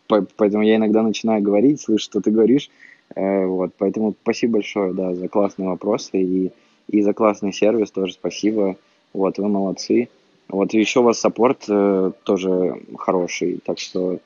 [0.07, 2.69] поэтому я иногда начинаю говорить, слышу, что ты говоришь.
[3.13, 6.51] Э, вот, поэтому спасибо большое, да, за классные вопросы и,
[6.87, 8.77] и за классный сервис тоже спасибо.
[9.13, 10.09] Вот, вы молодцы.
[10.47, 14.19] Вот, и еще у вас саппорт э, тоже хороший, так что,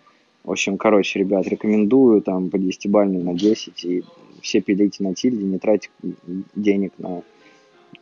[0.43, 4.03] в общем, короче, ребят, рекомендую там по 10 бальной на 10, и
[4.41, 5.89] все пилите на тильде, не тратьте
[6.55, 7.21] денег на,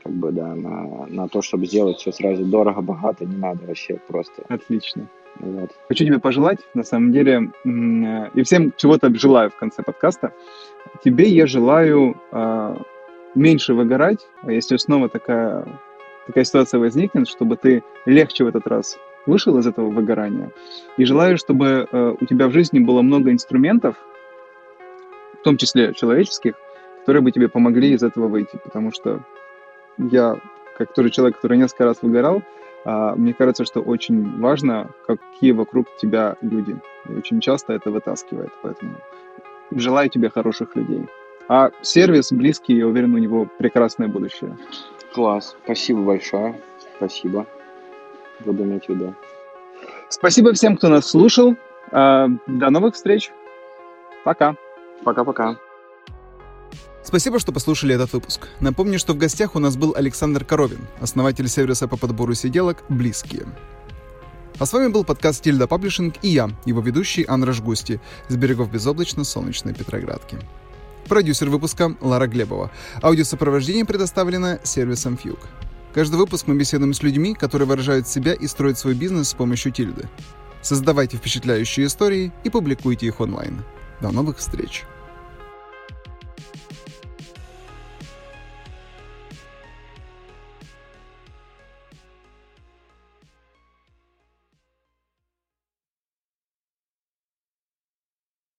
[0.08, 3.99] как бы, да, на, на то, чтобы сделать все сразу дорого, богато, не надо вообще
[4.08, 4.43] просто.
[4.47, 5.10] Отлично.
[5.39, 5.72] Вот.
[5.89, 10.32] Хочу тебе пожелать, на самом деле, и всем чего-то желаю в конце подкаста.
[11.03, 12.76] Тебе я желаю э,
[13.36, 15.66] меньше выгорать, а если снова такая,
[16.26, 20.51] такая ситуация возникнет, чтобы ты легче в этот раз вышел из этого выгорания.
[20.95, 23.97] И желаю, чтобы э, у тебя в жизни было много инструментов,
[25.41, 26.53] в том числе человеческих,
[27.01, 28.58] которые бы тебе помогли из этого выйти.
[28.64, 29.22] Потому что
[29.98, 30.39] я,
[30.78, 32.41] как тоже человек, который несколько раз выгорал,
[32.86, 36.78] а, мне кажется, что очень важно, какие вокруг тебя люди.
[37.10, 38.52] И очень часто это вытаскивает.
[38.62, 38.95] Поэтому
[39.72, 41.06] желаю тебе хороших людей.
[41.50, 44.58] А сервис близкий, я уверен, у него прекрасное будущее.
[45.14, 45.56] Класс.
[45.64, 46.62] Спасибо большое.
[46.98, 47.45] Спасибо.
[48.45, 49.14] Буду иметь в виду.
[50.10, 51.56] Спасибо всем, кто нас слушал.
[51.91, 53.32] А, до новых встреч.
[54.24, 54.56] Пока.
[55.04, 55.58] Пока-пока.
[57.08, 58.49] Спасибо, что послушали этот выпуск.
[58.60, 63.45] Напомню, что в гостях у нас был Александр Коровин, основатель сервиса по подбору сиделок «Близкие».
[64.60, 68.70] А с вами был подкаст «Тильда Паблишинг» и я, его ведущий Андраш Густи, с берегов
[68.70, 70.38] безоблачно-солнечной Петроградки.
[71.08, 72.72] Продюсер выпуска Лара Глебова.
[73.01, 75.39] Аудиосопровождение предоставлено сервисом Фьюг.
[75.93, 79.72] Каждый выпуск мы беседуем с людьми, которые выражают себя и строят свой бизнес с помощью
[79.72, 80.10] Тильды.
[80.62, 83.64] Создавайте впечатляющие истории и публикуйте их онлайн.
[84.01, 84.84] До новых встреч!